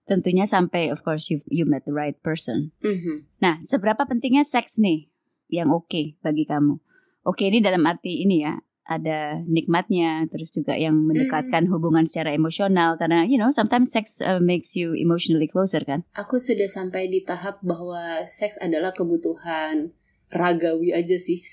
Tentunya 0.03 0.51
sampai 0.51 0.91
of 0.91 1.07
course 1.07 1.31
you 1.31 1.39
you 1.47 1.63
met 1.63 1.87
the 1.87 1.95
right 1.95 2.19
person. 2.27 2.75
Mhm. 2.83 3.31
Nah, 3.39 3.63
seberapa 3.63 4.03
pentingnya 4.03 4.43
seks 4.43 4.83
nih 4.83 5.07
yang 5.47 5.71
oke 5.71 6.19
bagi 6.19 6.43
kamu? 6.43 6.83
Oke 7.23 7.47
ini 7.47 7.63
dalam 7.63 7.87
arti 7.87 8.27
ini 8.27 8.43
ya, 8.43 8.59
ada 8.83 9.39
nikmatnya, 9.47 10.27
terus 10.27 10.51
juga 10.51 10.75
yang 10.75 10.99
mendekatkan 11.07 11.71
hubungan 11.71 12.03
secara 12.03 12.35
emosional 12.35 12.99
karena 12.99 13.23
you 13.23 13.39
know 13.39 13.55
sometimes 13.55 13.95
sex 13.95 14.19
uh, 14.19 14.43
makes 14.43 14.75
you 14.75 14.99
emotionally 14.99 15.47
closer 15.47 15.79
kan? 15.87 16.03
aku 16.19 16.43
sudah 16.43 16.67
sampai 16.67 17.07
di 17.07 17.23
tahap 17.23 17.63
bahwa 17.63 18.27
seks 18.27 18.59
adalah 18.59 18.91
kebutuhan 18.91 19.95
ragawi 20.35 20.91
aja 20.91 21.15
sih 21.15 21.47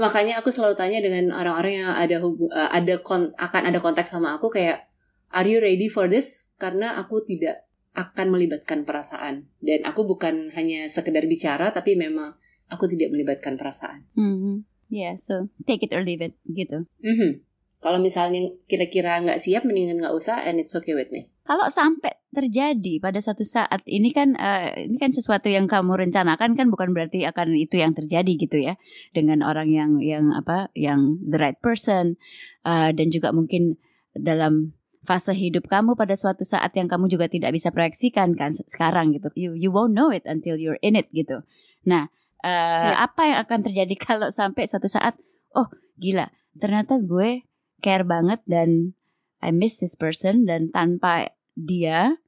makanya 0.00 0.40
aku 0.40 0.48
selalu 0.48 0.74
tanya 0.74 0.98
dengan 0.98 1.28
orang-orang 1.30 1.74
yang 1.78 1.92
ada 1.92 2.16
hubu- 2.18 2.48
eh, 2.48 2.70
ada 2.70 2.98
kon- 2.98 3.36
akan 3.36 3.62
ada 3.68 3.78
konteks 3.78 4.08
sama 4.08 4.32
aku 4.32 4.48
kayak 4.48 4.88
are 5.28 5.44
you 5.44 5.60
ready 5.60 5.86
for 5.86 6.08
this 6.08 6.48
karena 6.56 6.96
aku 6.96 7.20
tidak 7.22 7.68
akan 7.92 8.30
melibatkan 8.30 8.82
perasaan 8.82 9.50
dan 9.60 9.82
aku 9.82 10.02
bukan 10.04 10.48
hanya 10.50 10.86
sekedar 10.86 11.26
bicara 11.26 11.70
tapi 11.70 11.94
memang 11.94 12.32
aku 12.66 12.86
tidak 12.86 13.10
melibatkan 13.10 13.54
perasaan 13.54 14.08
Mhm. 14.14 14.64
Yeah, 14.90 15.14
so 15.14 15.46
take 15.62 15.86
it 15.86 15.92
or 15.92 16.02
leave 16.02 16.18
it 16.18 16.34
gitu. 16.44 16.88
Mhm. 16.98 17.46
kalau 17.78 17.96
misalnya 17.96 18.44
kira-kira 18.66 19.16
nggak 19.18 19.40
siap 19.40 19.64
mendingan 19.64 19.96
nggak 19.98 20.12
usah 20.12 20.44
and 20.44 20.58
it's 20.58 20.74
okay 20.74 20.92
with 20.92 21.08
me 21.08 21.32
Kalau 21.50 21.66
sampai 21.66 22.14
terjadi 22.30 23.02
pada 23.02 23.18
suatu 23.18 23.42
saat 23.42 23.82
ini 23.82 24.14
kan 24.14 24.38
eh, 24.38 24.86
ini 24.86 24.94
kan 25.02 25.10
sesuatu 25.10 25.50
yang 25.50 25.66
kamu 25.66 25.98
rencanakan 26.06 26.54
kan 26.54 26.70
bukan 26.70 26.94
berarti 26.94 27.26
akan 27.26 27.58
itu 27.58 27.74
yang 27.82 27.90
terjadi 27.90 28.38
gitu 28.38 28.54
ya. 28.62 28.78
Dengan 29.10 29.42
orang 29.42 29.66
yang 29.66 29.98
yang 29.98 30.30
apa 30.30 30.70
yang 30.78 31.18
the 31.26 31.42
right 31.42 31.58
person 31.58 32.14
eh, 32.62 32.94
dan 32.94 33.10
juga 33.10 33.34
mungkin 33.34 33.82
dalam 34.14 34.78
fase 35.02 35.34
hidup 35.34 35.66
kamu 35.66 35.98
pada 35.98 36.14
suatu 36.14 36.46
saat 36.46 36.70
yang 36.78 36.86
kamu 36.86 37.10
juga 37.10 37.26
tidak 37.26 37.50
bisa 37.50 37.74
proyeksikan 37.74 38.38
kan 38.38 38.54
se- 38.54 38.70
sekarang 38.70 39.10
gitu. 39.10 39.34
You 39.34 39.58
you 39.58 39.74
won't 39.74 39.98
know 39.98 40.14
it 40.14 40.22
until 40.30 40.54
you're 40.54 40.78
in 40.86 40.94
it 40.94 41.10
gitu. 41.10 41.42
Nah 41.82 42.14
eh, 42.46 42.94
Ya. 42.94 43.10
apa 43.10 43.26
yang 43.26 43.38
akan 43.42 43.66
terjadi 43.66 43.94
kalau 44.06 44.30
sampai 44.30 44.70
suatu 44.70 44.86
saat 44.86 45.18
oh 45.58 45.66
gila 45.98 46.30
ternyata 46.62 47.02
gue 47.02 47.42
care 47.82 48.06
banget 48.06 48.38
dan 48.46 48.94
I 49.42 49.50
miss 49.50 49.82
this 49.82 49.98
person 49.98 50.46
dan 50.46 50.70
tanpa 50.70 51.32
dia 51.56 52.18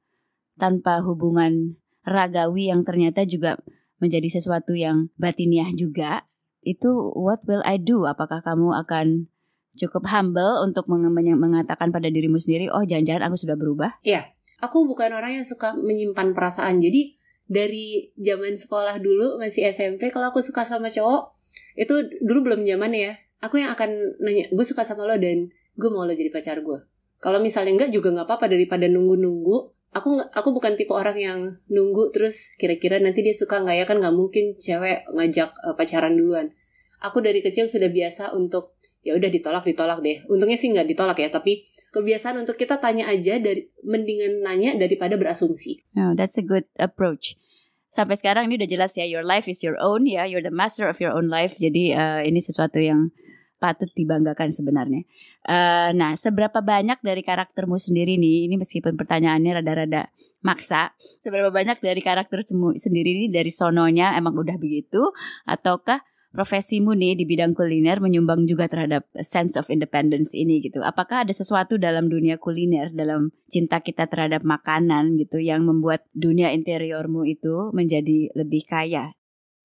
tanpa 0.59 1.01
hubungan 1.01 1.77
ragawi 2.03 2.69
yang 2.69 2.83
ternyata 2.83 3.23
juga 3.23 3.57
menjadi 3.97 4.39
sesuatu 4.39 4.75
yang 4.75 5.09
batiniah 5.15 5.71
juga 5.73 6.27
itu 6.63 6.89
what 7.15 7.43
will 7.47 7.63
I 7.63 7.79
do 7.79 8.07
apakah 8.07 8.43
kamu 8.43 8.75
akan 8.83 9.27
cukup 9.73 10.05
humble 10.11 10.61
untuk 10.63 10.85
meng- 10.91 11.09
meng- 11.11 11.39
mengatakan 11.39 11.89
pada 11.89 12.07
dirimu 12.11 12.37
sendiri 12.37 12.69
oh 12.69 12.83
jangan-jangan 12.85 13.31
aku 13.31 13.37
sudah 13.39 13.55
berubah 13.55 13.97
aku 14.63 14.87
bukan 14.87 15.11
orang 15.11 15.43
yang 15.43 15.45
suka 15.45 15.75
menyimpan 15.75 16.31
perasaan. 16.31 16.79
Jadi 16.79 17.19
dari 17.43 18.15
zaman 18.15 18.55
sekolah 18.55 19.03
dulu 19.03 19.35
masih 19.35 19.67
SMP 19.67 20.07
kalau 20.07 20.31
aku 20.31 20.39
suka 20.39 20.63
sama 20.63 20.87
cowok 20.87 21.35
itu 21.75 22.07
dulu 22.23 22.47
belum 22.47 22.63
zaman 22.63 22.95
ya. 22.95 23.19
Aku 23.43 23.59
yang 23.59 23.75
akan 23.75 24.15
nanya, 24.23 24.47
gue 24.55 24.65
suka 24.65 24.87
sama 24.87 25.03
lo 25.03 25.19
dan 25.19 25.51
gue 25.75 25.89
mau 25.91 26.07
lo 26.07 26.15
jadi 26.15 26.31
pacar 26.31 26.63
gue. 26.63 26.79
Kalau 27.23 27.39
misalnya 27.39 27.79
enggak 27.79 27.91
juga 27.95 28.11
nggak 28.11 28.27
apa-apa 28.27 28.51
daripada 28.51 28.83
nunggu-nunggu. 28.91 29.71
Aku 29.95 30.19
aku 30.19 30.49
bukan 30.51 30.75
tipe 30.75 30.91
orang 30.91 31.15
yang 31.15 31.39
nunggu 31.71 32.11
terus 32.11 32.51
kira-kira 32.59 32.99
nanti 32.99 33.23
dia 33.23 33.31
suka 33.31 33.63
nggak 33.63 33.77
ya 33.79 33.85
kan 33.87 34.03
nggak 34.03 34.11
mungkin 34.11 34.59
cewek 34.59 35.07
ngajak 35.07 35.55
eh, 35.55 35.73
pacaran 35.79 36.19
duluan. 36.19 36.51
Aku 36.99 37.23
dari 37.23 37.39
kecil 37.39 37.71
sudah 37.71 37.87
biasa 37.87 38.35
untuk 38.35 38.75
ya 39.07 39.15
udah 39.15 39.31
ditolak 39.31 39.63
ditolak 39.63 40.03
deh. 40.03 40.19
Untungnya 40.27 40.59
sih 40.59 40.75
nggak 40.75 40.91
ditolak 40.91 41.15
ya, 41.23 41.31
tapi 41.31 41.63
kebiasaan 41.95 42.43
untuk 42.43 42.59
kita 42.59 42.83
tanya 42.83 43.07
aja 43.07 43.39
dari 43.39 43.71
mendingan 43.87 44.43
nanya 44.43 44.75
daripada 44.75 45.15
berasumsi. 45.15 45.79
oh, 45.95 46.11
that's 46.17 46.35
a 46.35 46.43
good 46.43 46.65
approach 46.75 47.37
sampai 47.93 48.17
sekarang 48.17 48.49
ini 48.49 48.57
udah 48.57 48.65
jelas 48.73 48.97
ya 48.97 49.05
your 49.05 49.21
life 49.21 49.45
is 49.45 49.61
your 49.61 49.77
own 49.77 50.09
ya 50.09 50.25
you're 50.25 50.41
the 50.41 50.49
master 50.49 50.89
of 50.89 50.97
your 50.97 51.13
own 51.13 51.29
life 51.29 51.61
jadi 51.61 51.93
eh, 51.93 52.21
ini 52.25 52.41
sesuatu 52.41 52.81
yang 52.81 53.13
patut 53.63 53.87
dibanggakan 53.95 54.51
sebenarnya. 54.51 55.07
Eh, 55.47 55.89
nah 55.95 56.11
seberapa 56.19 56.59
banyak 56.59 56.99
dari 56.99 57.23
karaktermu 57.23 57.79
sendiri 57.79 58.19
nih 58.19 58.51
ini 58.51 58.59
meskipun 58.59 58.99
pertanyaannya 58.99 59.63
rada-rada 59.63 60.11
maksa 60.43 60.91
seberapa 61.23 61.47
banyak 61.47 61.79
dari 61.79 62.03
karakter 62.03 62.43
semu- 62.43 62.75
sendiri 62.75 63.23
ini 63.23 63.27
dari 63.31 63.47
sononya 63.55 64.19
emang 64.19 64.35
udah 64.35 64.59
begitu? 64.59 65.15
Ataukah 65.47 66.03
profesimu 66.33 66.97
nih 66.97 67.13
di 67.13 67.23
bidang 67.29 67.53
kuliner 67.53 68.01
menyumbang 68.01 68.49
juga 68.49 68.65
terhadap 68.65 69.05
sense 69.21 69.55
of 69.55 69.69
independence 69.69 70.33
ini 70.35 70.59
gitu? 70.59 70.81
Apakah 70.83 71.23
ada 71.23 71.31
sesuatu 71.31 71.79
dalam 71.79 72.09
dunia 72.11 72.41
kuliner 72.41 72.91
dalam 72.91 73.31
cinta 73.47 73.79
kita 73.79 74.09
terhadap 74.09 74.41
makanan 74.43 75.15
gitu 75.15 75.39
yang 75.39 75.63
membuat 75.63 76.03
dunia 76.11 76.51
interiormu 76.51 77.23
itu 77.23 77.71
menjadi 77.71 78.33
lebih 78.35 78.65
kaya? 78.67 79.13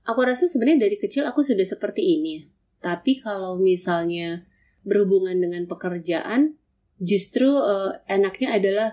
Aku 0.05 0.25
rasa 0.25 0.45
sebenarnya 0.49 0.89
dari 0.89 0.97
kecil 1.01 1.25
aku 1.25 1.41
sudah 1.45 1.65
seperti 1.65 2.01
ini. 2.05 2.58
Tapi 2.79 3.19
kalau 3.19 3.59
misalnya 3.59 4.47
berhubungan 4.87 5.39
dengan 5.39 5.67
pekerjaan, 5.67 6.57
justru 7.03 7.49
eh, 7.49 7.99
enaknya 8.07 8.59
adalah 8.59 8.89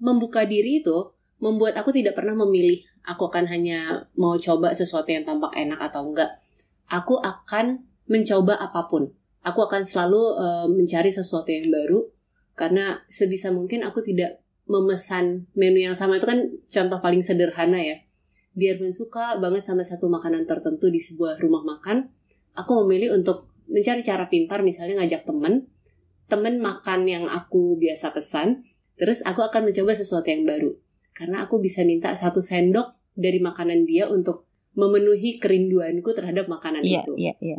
membuka 0.00 0.44
diri 0.44 0.80
itu 0.84 1.12
membuat 1.40 1.76
aku 1.76 1.92
tidak 1.92 2.16
pernah 2.16 2.32
memilih 2.32 2.80
aku 3.04 3.28
akan 3.28 3.48
hanya 3.48 4.08
mau 4.16 4.36
coba 4.40 4.72
sesuatu 4.72 5.12
yang 5.12 5.24
tampak 5.28 5.52
enak 5.56 5.78
atau 5.78 6.08
enggak. 6.08 6.40
Aku 6.88 7.20
akan 7.20 7.84
mencoba 8.08 8.56
apa 8.56 8.88
pun. 8.88 9.12
Aku 9.46 9.62
akan 9.62 9.86
selalu 9.86 10.22
eh, 10.40 10.66
mencari 10.72 11.10
sesuatu 11.12 11.48
yang 11.52 11.68
baru 11.70 12.08
karena 12.56 13.04
sebisa 13.06 13.52
mungkin 13.52 13.84
aku 13.84 14.00
tidak 14.00 14.40
memesan 14.66 15.46
menu 15.54 15.86
yang 15.86 15.94
sama 15.94 16.18
itu 16.18 16.26
kan 16.26 16.42
contoh 16.66 16.98
paling 16.98 17.22
sederhana 17.22 17.78
ya 17.78 18.02
biarpun 18.56 18.90
suka 18.90 19.36
banget 19.38 19.68
sama 19.68 19.84
satu 19.84 20.08
makanan 20.08 20.48
tertentu 20.48 20.88
di 20.88 20.96
sebuah 20.96 21.38
rumah 21.44 21.62
makan, 21.62 22.08
aku 22.56 22.84
memilih 22.84 23.14
untuk 23.14 23.52
mencari 23.68 24.00
cara 24.02 24.26
pintar 24.26 24.64
misalnya 24.64 25.04
ngajak 25.04 25.28
temen, 25.28 25.68
temen 26.26 26.58
makan 26.58 27.06
yang 27.06 27.24
aku 27.28 27.78
biasa 27.78 28.10
pesan, 28.16 28.66
terus 28.98 29.22
aku 29.22 29.44
akan 29.44 29.68
mencoba 29.70 29.92
sesuatu 29.94 30.26
yang 30.26 30.48
baru. 30.48 30.74
Karena 31.14 31.44
aku 31.44 31.60
bisa 31.62 31.84
minta 31.86 32.12
satu 32.12 32.40
sendok 32.40 32.96
dari 33.16 33.40
makanan 33.40 33.88
dia 33.88 34.08
untuk 34.10 34.48
memenuhi 34.76 35.40
kerinduanku 35.40 36.12
terhadap 36.12 36.46
makanan 36.52 36.84
Iya, 36.84 37.02
itu. 37.04 37.12
iya, 37.16 37.34
iya. 37.40 37.58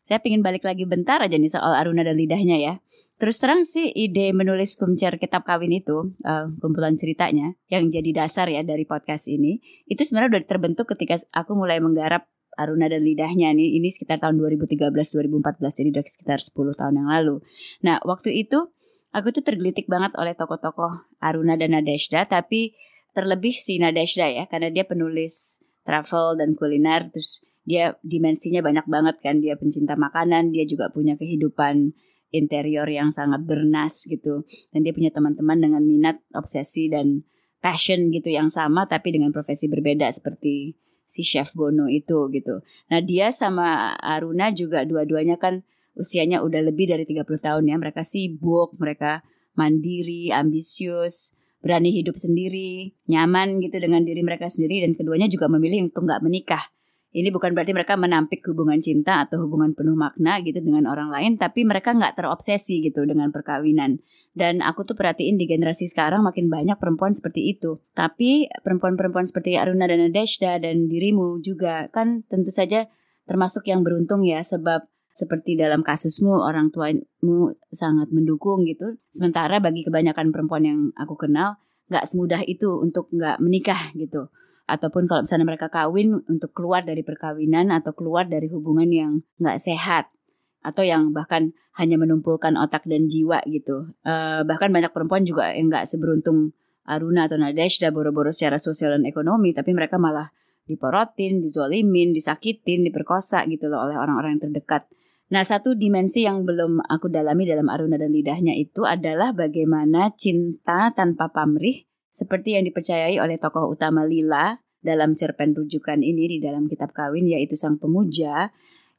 Saya 0.00 0.18
pingin 0.24 0.40
balik 0.42 0.64
lagi 0.64 0.88
bentar 0.88 1.20
aja 1.22 1.36
nih 1.36 1.52
soal 1.52 1.76
Aruna 1.76 2.02
dan 2.02 2.16
lidahnya 2.16 2.56
ya. 2.58 2.74
Terus 3.20 3.36
terang 3.38 3.62
sih 3.68 3.88
ide 3.94 4.32
menulis 4.32 4.74
kumcer 4.74 5.20
kitab 5.20 5.44
kawin 5.44 5.70
itu, 5.70 6.16
eh, 6.24 6.50
kumpulan 6.58 6.96
ceritanya, 6.96 7.54
yang 7.70 7.88
jadi 7.92 8.24
dasar 8.24 8.48
ya 8.50 8.64
dari 8.64 8.88
podcast 8.88 9.28
ini, 9.28 9.60
itu 9.86 10.00
sebenarnya 10.02 10.40
udah 10.40 10.42
terbentuk 10.48 10.88
ketika 10.90 11.20
aku 11.36 11.52
mulai 11.54 11.78
menggarap 11.78 12.26
Aruna 12.60 12.92
dan 12.92 13.00
lidahnya 13.00 13.56
nih. 13.56 13.80
Ini 13.80 13.88
sekitar 13.88 14.20
tahun 14.20 14.36
2013-2014, 14.36 15.80
jadi 15.80 15.88
udah 15.96 16.04
sekitar 16.04 16.38
10 16.44 16.52
tahun 16.76 16.94
yang 17.00 17.08
lalu. 17.08 17.36
Nah, 17.80 18.04
waktu 18.04 18.36
itu 18.36 18.68
aku 19.16 19.32
tuh 19.32 19.40
tergelitik 19.40 19.88
banget 19.88 20.12
oleh 20.20 20.36
tokoh-tokoh 20.36 21.08
Aruna 21.24 21.56
dan 21.56 21.72
Nadeshda, 21.72 22.28
tapi 22.28 22.76
terlebih 23.16 23.56
si 23.56 23.80
Nadeshda 23.80 24.28
ya, 24.28 24.44
karena 24.44 24.68
dia 24.68 24.84
penulis 24.84 25.64
travel 25.88 26.36
dan 26.36 26.52
kuliner, 26.52 27.08
terus 27.08 27.48
dia 27.64 27.96
dimensinya 28.00 28.64
banyak 28.64 28.86
banget 28.88 29.16
kan 29.20 29.38
dia 29.38 29.54
pencinta 29.54 29.94
makanan 29.94 30.50
dia 30.50 30.64
juga 30.64 30.88
punya 30.88 31.14
kehidupan 31.14 31.92
interior 32.34 32.86
yang 32.90 33.14
sangat 33.14 33.46
bernas 33.46 34.06
gitu 34.10 34.46
dan 34.74 34.80
dia 34.86 34.94
punya 34.94 35.14
teman-teman 35.14 35.58
dengan 35.58 35.82
minat 35.86 36.18
obsesi 36.32 36.88
dan 36.88 37.26
passion 37.60 38.08
gitu 38.10 38.32
yang 38.32 38.48
sama 38.48 38.88
tapi 38.88 39.12
dengan 39.12 39.34
profesi 39.34 39.68
berbeda 39.68 40.08
seperti 40.08 40.78
si 41.10 41.26
chef 41.26 41.50
Bono 41.58 41.90
itu 41.90 42.30
gitu. 42.30 42.62
Nah 42.94 43.02
dia 43.02 43.34
sama 43.34 43.98
Aruna 43.98 44.54
juga 44.54 44.86
dua-duanya 44.86 45.42
kan 45.42 45.66
usianya 45.98 46.46
udah 46.46 46.62
lebih 46.70 46.86
dari 46.86 47.02
30 47.02 47.26
tahun 47.26 47.66
ya. 47.66 47.74
Mereka 47.74 48.06
sibuk 48.06 48.78
mereka 48.78 49.26
mandiri 49.58 50.30
ambisius 50.30 51.34
berani 51.60 51.90
hidup 51.92 52.16
sendiri 52.16 52.94
nyaman 53.10 53.58
gitu 53.60 53.76
dengan 53.82 54.06
diri 54.06 54.22
mereka 54.24 54.48
sendiri 54.48 54.86
dan 54.86 54.96
keduanya 54.96 55.28
juga 55.28 55.50
memilih 55.50 55.90
untuk 55.90 56.08
nggak 56.08 56.22
menikah 56.24 56.64
Ini 57.10 57.34
bukan 57.34 57.58
berarti 57.58 57.74
mereka 57.74 57.98
menampik 57.98 58.46
hubungan 58.46 58.78
cinta 58.78 59.26
atau 59.26 59.42
hubungan 59.42 59.74
penuh 59.74 59.98
makna 59.98 60.38
gitu 60.46 60.62
dengan 60.62 60.86
orang 60.86 61.10
lain, 61.10 61.34
tapi 61.34 61.66
mereka 61.66 61.90
nggak 61.90 62.14
terobsesi 62.14 62.86
gitu 62.86 63.02
dengan 63.02 63.34
perkawinan. 63.34 63.98
Dan 64.30 64.62
aku 64.62 64.86
tuh 64.86 64.94
perhatiin 64.94 65.34
di 65.34 65.50
generasi 65.50 65.90
sekarang 65.90 66.22
makin 66.22 66.46
banyak 66.46 66.78
perempuan 66.78 67.10
seperti 67.10 67.50
itu. 67.50 67.82
Tapi 67.98 68.46
perempuan-perempuan 68.62 69.26
seperti 69.26 69.58
Aruna 69.58 69.90
dan 69.90 70.06
Nadeshda 70.06 70.62
dan 70.62 70.86
dirimu 70.86 71.42
juga 71.42 71.90
kan 71.90 72.22
tentu 72.30 72.54
saja 72.54 72.86
termasuk 73.26 73.66
yang 73.66 73.82
beruntung 73.82 74.22
ya 74.22 74.38
sebab 74.46 74.86
seperti 75.10 75.58
dalam 75.58 75.82
kasusmu 75.82 76.30
orang 76.46 76.70
tuamu 76.70 77.58
sangat 77.74 78.06
mendukung 78.14 78.62
gitu. 78.70 78.94
Sementara 79.10 79.58
bagi 79.58 79.82
kebanyakan 79.82 80.30
perempuan 80.30 80.62
yang 80.62 80.80
aku 80.94 81.18
kenal 81.18 81.58
nggak 81.90 82.06
semudah 82.06 82.46
itu 82.46 82.78
untuk 82.78 83.10
nggak 83.10 83.42
menikah 83.42 83.90
gitu 83.98 84.30
ataupun 84.66 85.08
kalau 85.08 85.24
misalnya 85.24 85.46
mereka 85.46 85.68
kawin 85.72 86.20
untuk 86.28 86.52
keluar 86.52 86.84
dari 86.84 87.00
perkawinan 87.04 87.72
atau 87.72 87.96
keluar 87.96 88.28
dari 88.28 88.48
hubungan 88.50 88.88
yang 88.90 89.12
nggak 89.40 89.58
sehat 89.58 90.12
atau 90.60 90.84
yang 90.84 91.16
bahkan 91.16 91.56
hanya 91.80 91.96
menumpulkan 91.96 92.60
otak 92.60 92.84
dan 92.84 93.08
jiwa 93.08 93.40
gitu. 93.48 93.96
Uh, 94.04 94.44
bahkan 94.44 94.68
banyak 94.68 94.92
perempuan 94.92 95.24
juga 95.24 95.50
yang 95.56 95.72
nggak 95.72 95.88
seberuntung 95.88 96.52
Aruna 96.84 97.30
atau 97.30 97.38
Nadeshda 97.38 97.94
boro-boro 97.94 98.34
secara 98.34 98.58
sosial 98.58 98.98
dan 98.98 99.06
ekonomi, 99.06 99.54
tapi 99.54 99.70
mereka 99.72 99.96
malah 100.00 100.34
diporotin, 100.66 101.38
dizolimin, 101.38 102.10
disakitin, 102.14 102.82
diperkosa 102.86 103.46
gitu 103.46 103.70
loh 103.70 103.86
oleh 103.86 103.96
orang-orang 103.98 104.38
yang 104.38 104.50
terdekat. 104.50 104.86
Nah, 105.30 105.46
satu 105.46 105.78
dimensi 105.78 106.26
yang 106.26 106.42
belum 106.42 106.82
aku 106.90 107.06
dalami 107.06 107.46
dalam 107.46 107.70
Aruna 107.70 107.94
dan 107.94 108.10
Lidahnya 108.10 108.54
itu 108.58 108.82
adalah 108.82 109.30
bagaimana 109.30 110.10
cinta 110.18 110.90
tanpa 110.90 111.30
pamrih 111.30 111.86
seperti 112.10 112.58
yang 112.58 112.66
dipercayai 112.66 113.16
oleh 113.22 113.38
tokoh 113.38 113.70
utama 113.70 114.02
Lila 114.02 114.58
dalam 114.82 115.14
cerpen 115.14 115.54
rujukan 115.54 116.02
ini 116.02 116.26
di 116.26 116.38
dalam 116.42 116.66
kitab 116.66 116.90
kawin 116.90 117.30
yaitu 117.30 117.54
sang 117.54 117.78
pemuja 117.78 118.50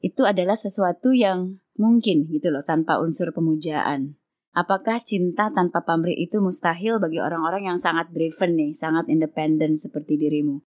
itu 0.02 0.26
adalah 0.26 0.58
sesuatu 0.58 1.14
yang 1.14 1.62
mungkin 1.78 2.26
gitu 2.26 2.50
loh 2.50 2.66
tanpa 2.66 2.98
unsur 2.98 3.30
pemujaan. 3.36 4.18
Apakah 4.52 5.00
cinta 5.00 5.48
tanpa 5.48 5.88
pamrih 5.88 6.18
itu 6.18 6.44
mustahil 6.44 7.00
bagi 7.00 7.24
orang-orang 7.24 7.72
yang 7.72 7.80
sangat 7.80 8.12
driven 8.12 8.60
nih, 8.60 8.76
sangat 8.76 9.08
independen 9.08 9.80
seperti 9.80 10.20
dirimu? 10.20 10.60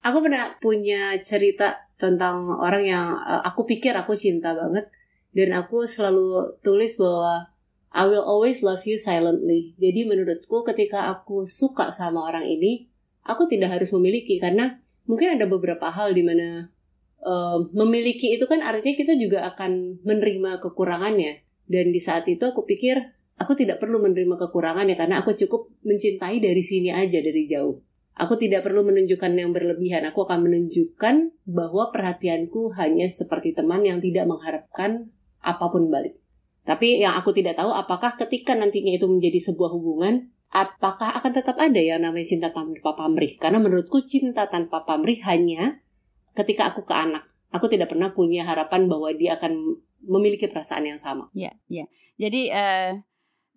Aku 0.00 0.24
pernah 0.24 0.56
punya 0.58 1.20
cerita 1.20 1.92
tentang 2.00 2.56
orang 2.56 2.82
yang 2.88 3.06
uh, 3.12 3.44
aku 3.44 3.68
pikir 3.68 3.92
aku 3.92 4.16
cinta 4.16 4.56
banget 4.56 4.88
dan 5.36 5.52
aku 5.54 5.84
selalu 5.84 6.56
tulis 6.64 6.96
bahwa 6.96 7.51
I 7.92 8.08
will 8.08 8.24
always 8.24 8.64
love 8.64 8.82
you 8.88 8.96
silently. 8.96 9.76
Jadi 9.76 10.08
menurutku 10.08 10.64
ketika 10.64 11.12
aku 11.12 11.44
suka 11.44 11.92
sama 11.92 12.24
orang 12.24 12.48
ini, 12.48 12.88
aku 13.20 13.44
tidak 13.52 13.76
harus 13.76 13.92
memiliki 13.92 14.40
karena 14.40 14.80
mungkin 15.04 15.36
ada 15.36 15.44
beberapa 15.44 15.92
hal 15.92 16.16
di 16.16 16.24
mana 16.24 16.72
uh, 17.20 17.60
memiliki 17.76 18.32
itu 18.32 18.48
kan 18.48 18.64
artinya 18.64 18.96
kita 18.96 19.14
juga 19.20 19.44
akan 19.52 20.00
menerima 20.08 20.64
kekurangannya. 20.64 21.44
Dan 21.68 21.92
di 21.92 22.00
saat 22.00 22.24
itu 22.32 22.42
aku 22.48 22.64
pikir 22.64 22.96
aku 23.36 23.52
tidak 23.60 23.76
perlu 23.76 24.00
menerima 24.00 24.40
kekurangannya 24.40 24.96
karena 24.96 25.20
aku 25.20 25.36
cukup 25.36 25.68
mencintai 25.84 26.40
dari 26.40 26.62
sini 26.64 26.88
aja 26.88 27.20
dari 27.20 27.44
jauh. 27.44 27.76
Aku 28.12 28.36
tidak 28.36 28.64
perlu 28.64 28.84
menunjukkan 28.84 29.32
yang 29.36 29.56
berlebihan. 29.56 30.04
Aku 30.04 30.28
akan 30.28 30.44
menunjukkan 30.44 31.32
bahwa 31.48 31.88
perhatianku 31.92 32.76
hanya 32.76 33.08
seperti 33.08 33.56
teman 33.56 33.88
yang 33.88 34.04
tidak 34.04 34.28
mengharapkan 34.28 35.08
apa 35.40 35.64
pun 35.72 35.88
balik. 35.88 36.21
Tapi 36.62 37.02
yang 37.02 37.18
aku 37.18 37.34
tidak 37.34 37.58
tahu 37.58 37.74
apakah 37.74 38.14
ketika 38.14 38.54
nantinya 38.54 38.94
itu 38.94 39.10
menjadi 39.10 39.50
sebuah 39.50 39.70
hubungan, 39.74 40.30
apakah 40.54 41.18
akan 41.18 41.32
tetap 41.34 41.58
ada 41.58 41.80
yang 41.82 42.06
namanya 42.06 42.22
cinta 42.22 42.48
tanpa 42.54 42.94
pamrih? 42.94 43.34
Karena 43.34 43.58
menurutku 43.58 44.06
cinta 44.06 44.46
tanpa 44.46 44.86
pamrih 44.86 45.18
hanya 45.26 45.82
ketika 46.38 46.70
aku 46.70 46.86
ke 46.86 46.94
anak. 46.94 47.26
Aku 47.50 47.66
tidak 47.66 47.90
pernah 47.90 48.14
punya 48.14 48.46
harapan 48.46 48.86
bahwa 48.86 49.10
dia 49.12 49.36
akan 49.36 49.76
memiliki 50.06 50.48
perasaan 50.48 50.86
yang 50.86 50.96
sama. 51.02 51.28
Ya, 51.34 51.52
ya. 51.66 51.84
Jadi 52.16 52.48
uh, 52.48 52.96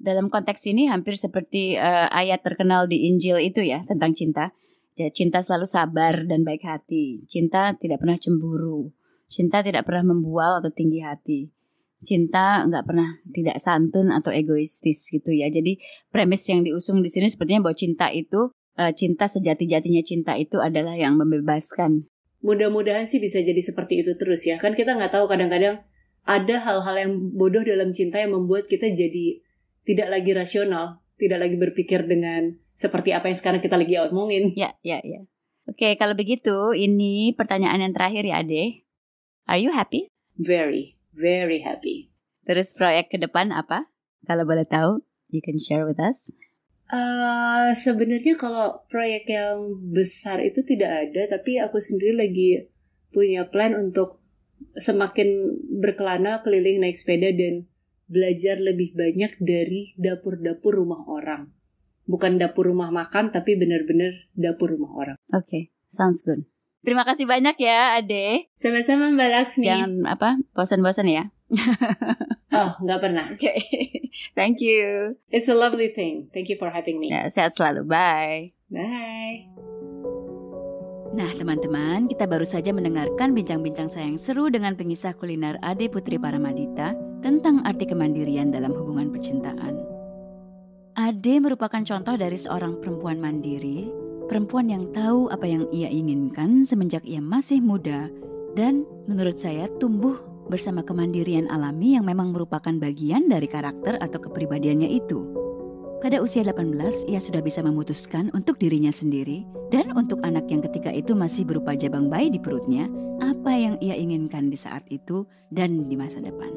dalam 0.02 0.28
konteks 0.28 0.66
ini 0.68 0.90
hampir 0.90 1.16
seperti 1.16 1.78
uh, 1.78 2.10
ayat 2.12 2.42
terkenal 2.42 2.90
di 2.90 3.08
Injil 3.08 3.40
itu 3.40 3.62
ya 3.62 3.86
tentang 3.86 4.18
cinta. 4.18 4.52
Ya, 4.98 5.12
cinta 5.14 5.46
selalu 5.46 5.68
sabar 5.70 6.26
dan 6.26 6.42
baik 6.42 6.66
hati. 6.66 7.24
Cinta 7.30 7.76
tidak 7.78 8.02
pernah 8.02 8.18
cemburu. 8.18 8.92
Cinta 9.30 9.62
tidak 9.62 9.86
pernah 9.88 10.16
membual 10.16 10.60
atau 10.60 10.72
tinggi 10.72 11.04
hati 11.04 11.55
cinta 12.04 12.68
nggak 12.68 12.84
pernah 12.84 13.10
tidak 13.32 13.58
santun 13.62 14.12
atau 14.12 14.34
egoistis 14.34 15.08
gitu 15.08 15.32
ya. 15.32 15.48
Jadi 15.48 15.80
premis 16.12 16.44
yang 16.48 16.66
diusung 16.66 17.00
di 17.00 17.10
sini 17.10 17.32
sepertinya 17.32 17.70
bahwa 17.70 17.76
cinta 17.78 18.12
itu 18.12 18.52
uh, 18.80 18.92
cinta 18.92 19.26
sejati-jatinya 19.30 20.04
cinta 20.04 20.34
itu 20.36 20.60
adalah 20.60 20.96
yang 20.96 21.16
membebaskan. 21.16 22.08
Mudah-mudahan 22.46 23.10
sih 23.10 23.18
bisa 23.18 23.42
jadi 23.42 23.58
seperti 23.58 24.06
itu 24.06 24.14
terus 24.20 24.46
ya. 24.46 24.62
Kan 24.62 24.78
kita 24.78 24.94
nggak 24.94 25.16
tahu 25.16 25.26
kadang-kadang 25.26 25.82
ada 26.26 26.56
hal-hal 26.62 26.96
yang 26.98 27.12
bodoh 27.34 27.62
dalam 27.62 27.94
cinta 27.94 28.22
yang 28.22 28.34
membuat 28.34 28.66
kita 28.66 28.90
jadi 28.94 29.42
tidak 29.86 30.08
lagi 30.10 30.32
rasional, 30.34 31.06
tidak 31.22 31.46
lagi 31.46 31.58
berpikir 31.58 32.06
dengan 32.10 32.58
seperti 32.74 33.14
apa 33.14 33.30
yang 33.30 33.38
sekarang 33.38 33.62
kita 33.62 33.78
lagi 33.78 33.96
omongin. 34.10 34.52
Ya, 34.58 34.74
ya, 34.82 35.00
ya. 35.06 35.24
Oke, 35.66 35.98
kalau 35.98 36.14
begitu 36.14 36.74
ini 36.78 37.34
pertanyaan 37.34 37.82
yang 37.82 37.94
terakhir 37.94 38.26
ya, 38.26 38.42
Ade. 38.42 38.86
Are 39.46 39.62
you 39.62 39.74
happy? 39.74 40.10
Very. 40.38 40.95
Very 41.16 41.64
happy. 41.64 42.12
Terus 42.44 42.76
proyek 42.76 43.16
ke 43.16 43.18
depan 43.18 43.56
apa? 43.56 43.88
Kalau 44.28 44.44
boleh 44.44 44.68
tahu, 44.68 45.02
you 45.32 45.40
can 45.40 45.56
share 45.56 45.88
with 45.88 45.98
us. 45.98 46.30
Uh, 46.86 47.74
sebenarnya 47.74 48.38
kalau 48.38 48.86
proyek 48.92 49.26
yang 49.26 49.82
besar 49.90 50.44
itu 50.46 50.62
tidak 50.62 51.10
ada, 51.10 51.40
tapi 51.40 51.58
aku 51.58 51.82
sendiri 51.82 52.14
lagi 52.14 52.70
punya 53.10 53.50
plan 53.50 53.74
untuk 53.74 54.22
semakin 54.78 55.58
berkelana 55.82 56.46
keliling 56.46 56.86
naik 56.86 56.94
sepeda 56.94 57.34
dan 57.34 57.66
belajar 58.06 58.62
lebih 58.62 58.94
banyak 58.94 59.34
dari 59.42 59.98
dapur-dapur 59.98 60.78
rumah 60.78 61.02
orang. 61.10 61.50
Bukan 62.06 62.38
dapur 62.38 62.70
rumah 62.70 62.94
makan, 62.94 63.34
tapi 63.34 63.58
benar-benar 63.58 64.14
dapur 64.38 64.78
rumah 64.78 64.94
orang. 64.94 65.18
Oke, 65.34 65.42
okay, 65.42 65.64
sounds 65.90 66.22
good. 66.22 66.46
Terima 66.86 67.02
kasih 67.02 67.26
banyak 67.26 67.58
ya, 67.58 67.98
Ade. 67.98 68.54
Sama-sama 68.54 69.10
Mbak 69.10 69.30
Laksmi. 69.34 69.66
Jangan 69.66 69.92
apa, 70.06 70.38
bosan-bosan 70.54 71.10
ya. 71.10 71.34
oh, 72.58 72.72
nggak 72.78 73.00
pernah. 73.02 73.26
Oke, 73.34 73.42
okay. 73.42 73.58
thank 74.38 74.62
you. 74.62 75.18
It's 75.34 75.50
a 75.50 75.58
lovely 75.58 75.90
thing. 75.90 76.30
Thank 76.30 76.54
you 76.54 76.62
for 76.62 76.70
having 76.70 77.02
me. 77.02 77.10
Ya, 77.10 77.26
sehat 77.26 77.58
selalu. 77.58 77.90
Bye. 77.90 78.54
Bye. 78.70 79.50
Nah, 81.16 81.32
teman-teman, 81.34 82.06
kita 82.06 82.30
baru 82.30 82.46
saja 82.46 82.70
mendengarkan 82.70 83.34
bincang-bincang 83.34 83.90
saya 83.90 84.06
yang 84.06 84.20
seru 84.22 84.52
dengan 84.54 84.78
pengisah 84.78 85.16
kuliner 85.18 85.58
Ade 85.66 85.90
Putri 85.90 86.22
Paramadita 86.22 86.94
tentang 87.26 87.66
arti 87.66 87.90
kemandirian 87.90 88.54
dalam 88.54 88.76
hubungan 88.78 89.10
percintaan. 89.10 89.80
Ade 90.94 91.40
merupakan 91.42 91.82
contoh 91.82 92.14
dari 92.20 92.38
seorang 92.38 92.78
perempuan 92.78 93.18
mandiri 93.24 94.05
perempuan 94.26 94.70
yang 94.70 94.90
tahu 94.92 95.30
apa 95.30 95.46
yang 95.46 95.70
ia 95.70 95.90
inginkan 95.90 96.66
semenjak 96.66 97.06
ia 97.06 97.22
masih 97.22 97.62
muda 97.62 98.10
dan 98.58 98.88
menurut 99.06 99.38
saya 99.38 99.70
tumbuh 99.78 100.18
bersama 100.48 100.86
kemandirian 100.86 101.50
alami 101.50 101.98
yang 101.98 102.06
memang 102.06 102.34
merupakan 102.34 102.74
bagian 102.78 103.30
dari 103.30 103.50
karakter 103.50 103.98
atau 104.02 104.20
kepribadiannya 104.22 104.90
itu. 104.90 105.26
Pada 106.06 106.22
usia 106.22 106.46
18, 106.46 107.10
ia 107.10 107.18
sudah 107.18 107.42
bisa 107.42 107.66
memutuskan 107.66 108.30
untuk 108.38 108.62
dirinya 108.62 108.94
sendiri 108.94 109.42
dan 109.74 109.90
untuk 109.98 110.22
anak 110.22 110.46
yang 110.54 110.62
ketika 110.62 110.94
itu 110.94 111.18
masih 111.18 111.50
berupa 111.50 111.74
jabang 111.74 112.14
bayi 112.14 112.30
di 112.30 112.38
perutnya, 112.38 112.86
apa 113.26 113.58
yang 113.58 113.76
ia 113.82 113.98
inginkan 113.98 114.54
di 114.54 114.58
saat 114.60 114.86
itu 114.94 115.26
dan 115.50 115.90
di 115.90 115.98
masa 115.98 116.22
depan. 116.22 116.52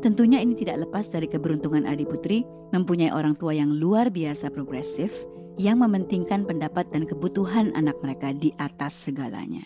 Tentunya 0.00 0.40
ini 0.40 0.56
tidak 0.56 0.88
lepas 0.88 1.06
dari 1.12 1.28
keberuntungan 1.28 1.84
Adi 1.84 2.08
Putri 2.08 2.42
mempunyai 2.72 3.12
orang 3.12 3.36
tua 3.36 3.54
yang 3.54 3.70
luar 3.70 4.10
biasa 4.10 4.50
progresif 4.50 5.12
yang 5.60 5.80
mementingkan 5.84 6.48
pendapat 6.48 6.88
dan 6.92 7.04
kebutuhan 7.04 7.72
anak 7.76 7.98
mereka 8.00 8.32
di 8.32 8.52
atas 8.56 8.96
segalanya. 8.96 9.64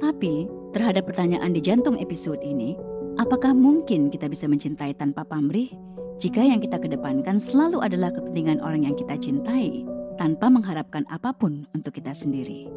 Tapi, 0.00 0.48
terhadap 0.72 1.10
pertanyaan 1.10 1.52
di 1.52 1.60
jantung 1.60 1.98
episode 1.98 2.40
ini, 2.40 2.78
apakah 3.20 3.52
mungkin 3.52 4.08
kita 4.08 4.30
bisa 4.30 4.48
mencintai 4.48 4.96
tanpa 4.96 5.26
pamrih 5.26 5.68
jika 6.20 6.40
yang 6.40 6.60
kita 6.60 6.80
kedepankan 6.80 7.40
selalu 7.40 7.80
adalah 7.84 8.12
kepentingan 8.12 8.60
orang 8.60 8.84
yang 8.88 8.96
kita 8.96 9.16
cintai 9.16 9.84
tanpa 10.20 10.52
mengharapkan 10.52 11.04
apa 11.08 11.32
pun 11.32 11.64
untuk 11.72 11.96
kita 11.96 12.12
sendiri? 12.12 12.68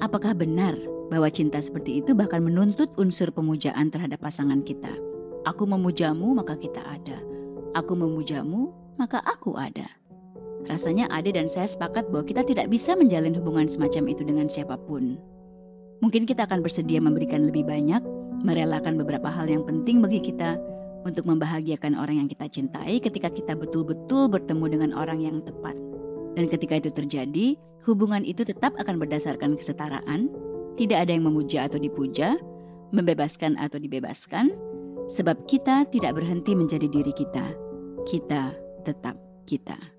Apakah 0.00 0.32
benar 0.32 0.74
bahwa 1.12 1.28
cinta 1.28 1.60
seperti 1.60 2.00
itu 2.00 2.16
bahkan 2.16 2.40
menuntut 2.40 2.90
unsur 2.96 3.30
pemujaan 3.30 3.92
terhadap 3.92 4.20
pasangan 4.24 4.64
kita? 4.64 4.90
Aku 5.44 5.68
memujamu, 5.68 6.32
maka 6.32 6.56
kita 6.56 6.80
ada. 6.80 7.20
Aku 7.76 7.92
memujamu, 7.92 8.72
maka 8.96 9.20
aku 9.20 9.60
ada. 9.60 9.84
Rasanya 10.64 11.10
Ade 11.12 11.36
dan 11.36 11.44
saya 11.44 11.68
sepakat 11.68 12.08
bahwa 12.08 12.24
kita 12.24 12.42
tidak 12.44 12.72
bisa 12.72 12.96
menjalin 12.96 13.36
hubungan 13.36 13.68
semacam 13.68 14.08
itu 14.08 14.22
dengan 14.24 14.48
siapa 14.48 14.80
pun. 14.80 15.20
Mungkin 16.00 16.24
kita 16.24 16.48
akan 16.48 16.64
bersedia 16.64 17.00
memberikan 17.00 17.48
lebih 17.48 17.68
banyak, 17.68 18.00
merelakan 18.44 18.96
beberapa 19.00 19.28
hal 19.28 19.48
yang 19.48 19.64
penting 19.64 20.00
bagi 20.00 20.20
kita 20.20 20.56
untuk 21.04 21.28
membahagiakan 21.28 21.96
orang 21.96 22.24
yang 22.24 22.28
kita 22.28 22.48
cintai 22.48 22.96
ketika 23.00 23.28
kita 23.28 23.52
betul-betul 23.52 24.28
bertemu 24.28 24.64
dengan 24.68 24.90
orang 24.96 25.20
yang 25.20 25.44
tepat. 25.44 25.76
Dan 26.34 26.50
ketika 26.50 26.80
itu 26.80 26.90
terjadi, 26.90 27.54
hubungan 27.86 28.24
itu 28.24 28.42
tetap 28.42 28.74
akan 28.80 28.98
berdasarkan 28.98 29.54
kesetaraan, 29.54 30.32
Tidak 30.74 30.98
ada 30.98 31.14
yang 31.14 31.30
memuja 31.30 31.70
atau 31.70 31.78
dipuja, 31.78 32.34
membebaskan 32.90 33.54
atau 33.62 33.78
dibebaskan, 33.78 34.50
sebab 35.06 35.46
kita 35.46 35.86
tidak 35.86 36.18
berhenti 36.18 36.50
menjadi 36.58 36.90
diri 36.90 37.14
kita. 37.14 37.54
Kita 38.02 38.50
tetap 38.82 39.14
kita. 39.46 39.93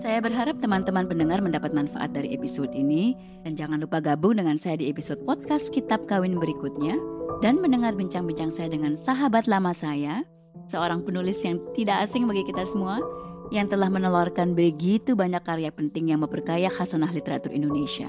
Saya 0.00 0.16
berharap 0.24 0.56
teman-teman 0.64 1.04
pendengar 1.04 1.44
mendapat 1.44 1.76
manfaat 1.76 2.16
dari 2.16 2.32
episode 2.32 2.72
ini 2.72 3.12
dan 3.44 3.52
jangan 3.52 3.84
lupa 3.84 4.00
gabung 4.00 4.40
dengan 4.40 4.56
saya 4.56 4.80
di 4.80 4.88
episode 4.88 5.20
podcast 5.28 5.68
Kitab 5.68 6.08
Kawin 6.08 6.40
berikutnya 6.40 6.96
dan 7.44 7.60
mendengar 7.60 7.92
bincang-bincang 7.92 8.48
saya 8.48 8.72
dengan 8.72 8.96
sahabat 8.96 9.44
lama 9.44 9.76
saya, 9.76 10.24
seorang 10.72 11.04
penulis 11.04 11.44
yang 11.44 11.60
tidak 11.76 12.00
asing 12.08 12.24
bagi 12.24 12.48
kita 12.48 12.64
semua 12.64 13.04
yang 13.52 13.68
telah 13.68 13.92
menelurkan 13.92 14.56
begitu 14.56 15.12
banyak 15.12 15.44
karya 15.44 15.68
penting 15.68 16.16
yang 16.16 16.24
memperkaya 16.24 16.72
khasanah 16.72 17.12
literatur 17.12 17.52
Indonesia. 17.52 18.08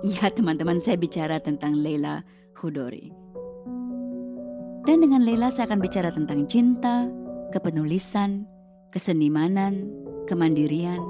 Ya 0.00 0.32
teman-teman 0.32 0.80
saya 0.80 0.96
bicara 0.96 1.36
tentang 1.44 1.76
Leila 1.76 2.24
Hudori. 2.56 3.12
Dan 4.88 5.04
dengan 5.04 5.28
Leila 5.28 5.52
saya 5.52 5.68
akan 5.68 5.76
bicara 5.76 6.08
tentang 6.08 6.48
cinta, 6.48 7.04
kepenulisan, 7.52 8.48
kesenimanan, 8.96 10.05
kemandirian, 10.26 11.00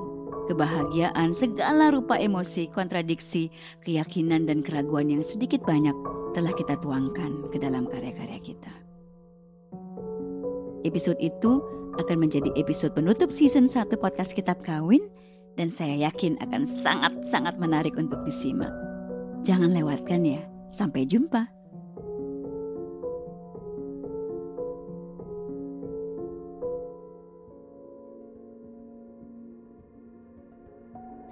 kebahagiaan, 0.46 1.35
segala 1.35 1.90
rupa 1.90 2.20
emosi, 2.20 2.70
kontradiksi, 2.70 3.50
keyakinan, 3.83 4.46
dan 4.46 4.62
keraguan 4.62 5.11
yang 5.11 5.24
sedikit 5.24 5.64
banyak 5.66 5.96
telah 6.37 6.52
kita 6.55 6.79
tuangkan 6.79 7.48
ke 7.50 7.59
dalam 7.59 7.88
karya-karya 7.90 8.38
kita. 8.38 8.72
Episode 10.87 11.18
itu 11.18 11.64
akan 11.98 12.29
menjadi 12.29 12.52
episode 12.55 12.94
penutup 12.94 13.33
season 13.33 13.66
1 13.66 13.90
podcast 13.98 14.37
Kitab 14.37 14.62
Kawin 14.62 15.09
dan 15.57 15.72
saya 15.72 15.96
yakin 16.07 16.37
akan 16.44 16.68
sangat-sangat 16.68 17.57
menarik 17.57 17.96
untuk 17.96 18.22
disimak. 18.22 18.70
Jangan 19.42 19.72
lewatkan 19.72 20.22
ya. 20.22 20.44
Sampai 20.68 21.09
jumpa. 21.09 21.56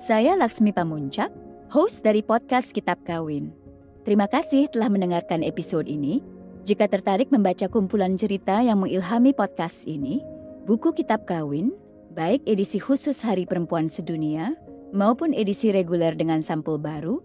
Saya 0.04 0.36
Laksmi 0.36 0.68
Pamuncak, 0.68 1.32
host 1.72 2.04
dari 2.04 2.20
podcast 2.20 2.76
Kitab 2.76 3.00
Kawin. 3.08 3.56
Terima 4.04 4.28
kasih 4.28 4.68
telah 4.68 4.92
mendengarkan 4.92 5.40
episode 5.40 5.88
ini. 5.88 6.20
Jika 6.68 6.92
tertarik 6.92 7.32
membaca 7.32 7.64
kumpulan 7.72 8.12
cerita 8.20 8.60
yang 8.60 8.84
mengilhami 8.84 9.32
podcast 9.32 9.88
ini, 9.88 10.20
buku 10.68 10.92
Kitab 10.92 11.24
Kawin, 11.24 11.72
baik 12.12 12.44
edisi 12.44 12.76
khusus 12.76 13.24
Hari 13.24 13.48
Perempuan 13.48 13.88
Sedunia 13.88 14.52
maupun 14.92 15.32
edisi 15.32 15.72
reguler 15.72 16.12
dengan 16.12 16.44
sampul 16.44 16.76
baru, 16.76 17.24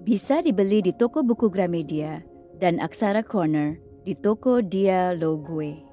bisa 0.00 0.40
dibeli 0.40 0.80
di 0.80 0.96
toko 0.96 1.20
buku 1.20 1.52
Gramedia 1.52 2.24
dan 2.56 2.80
Aksara 2.80 3.20
Corner 3.20 3.76
di 4.08 4.16
toko 4.16 4.64
Dia 4.64 5.12
Logue. 5.12 5.84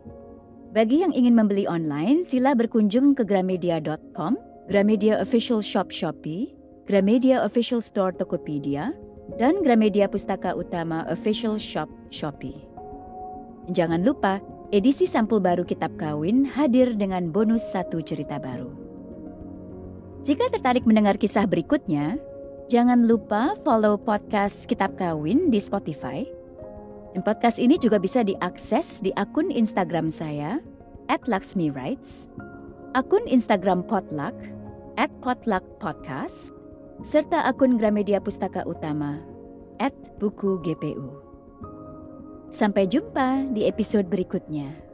Bagi 0.71 1.03
yang 1.03 1.11
ingin 1.11 1.35
membeli 1.35 1.67
online, 1.67 2.23
sila 2.23 2.55
berkunjung 2.55 3.11
ke 3.11 3.27
gramedia.com 3.27 4.52
Gramedia 4.63 5.19
Official 5.19 5.59
Shop 5.59 5.91
Shopee, 5.91 6.55
Gramedia 6.87 7.43
Official 7.43 7.83
Store 7.83 8.15
Tokopedia, 8.15 8.95
dan 9.35 9.59
Gramedia 9.59 10.07
Pustaka 10.07 10.55
Utama 10.55 11.03
Official 11.11 11.59
Shop 11.59 11.91
Shopee. 12.07 12.63
Jangan 13.75 14.07
lupa, 14.07 14.39
edisi 14.71 15.03
sampul 15.03 15.43
baru 15.43 15.67
Kitab 15.67 15.99
Kawin 15.99 16.47
hadir 16.47 16.95
dengan 16.95 17.27
bonus 17.27 17.63
satu 17.75 17.99
cerita 17.99 18.39
baru. 18.39 18.71
Jika 20.23 20.47
tertarik 20.55 20.87
mendengar 20.87 21.19
kisah 21.19 21.43
berikutnya, 21.43 22.15
jangan 22.71 23.03
lupa 23.03 23.59
follow 23.67 23.99
podcast 23.99 24.63
Kitab 24.63 24.95
Kawin 24.95 25.51
di 25.51 25.59
Spotify. 25.59 26.23
Podcast 27.27 27.59
ini 27.59 27.75
juga 27.75 27.99
bisa 27.99 28.23
diakses 28.23 29.03
di 29.03 29.11
akun 29.19 29.51
Instagram 29.51 30.07
saya, 30.07 30.63
at 31.11 31.27
Laksmi 31.27 31.67
Writes, 31.69 32.31
akun 32.95 33.27
Instagram 33.27 33.83
Potluck, 33.85 34.33
at 34.97 35.09
Potluck 35.25 35.65
Podcast, 35.81 36.53
serta 37.01 37.49
akun 37.49 37.81
Gramedia 37.81 38.21
Pustaka 38.21 38.61
Utama, 38.69 39.17
at 39.81 39.93
Buku 40.21 40.61
GPU. 40.61 41.17
Sampai 42.53 42.85
jumpa 42.85 43.49
di 43.49 43.65
episode 43.65 44.05
berikutnya. 44.05 44.92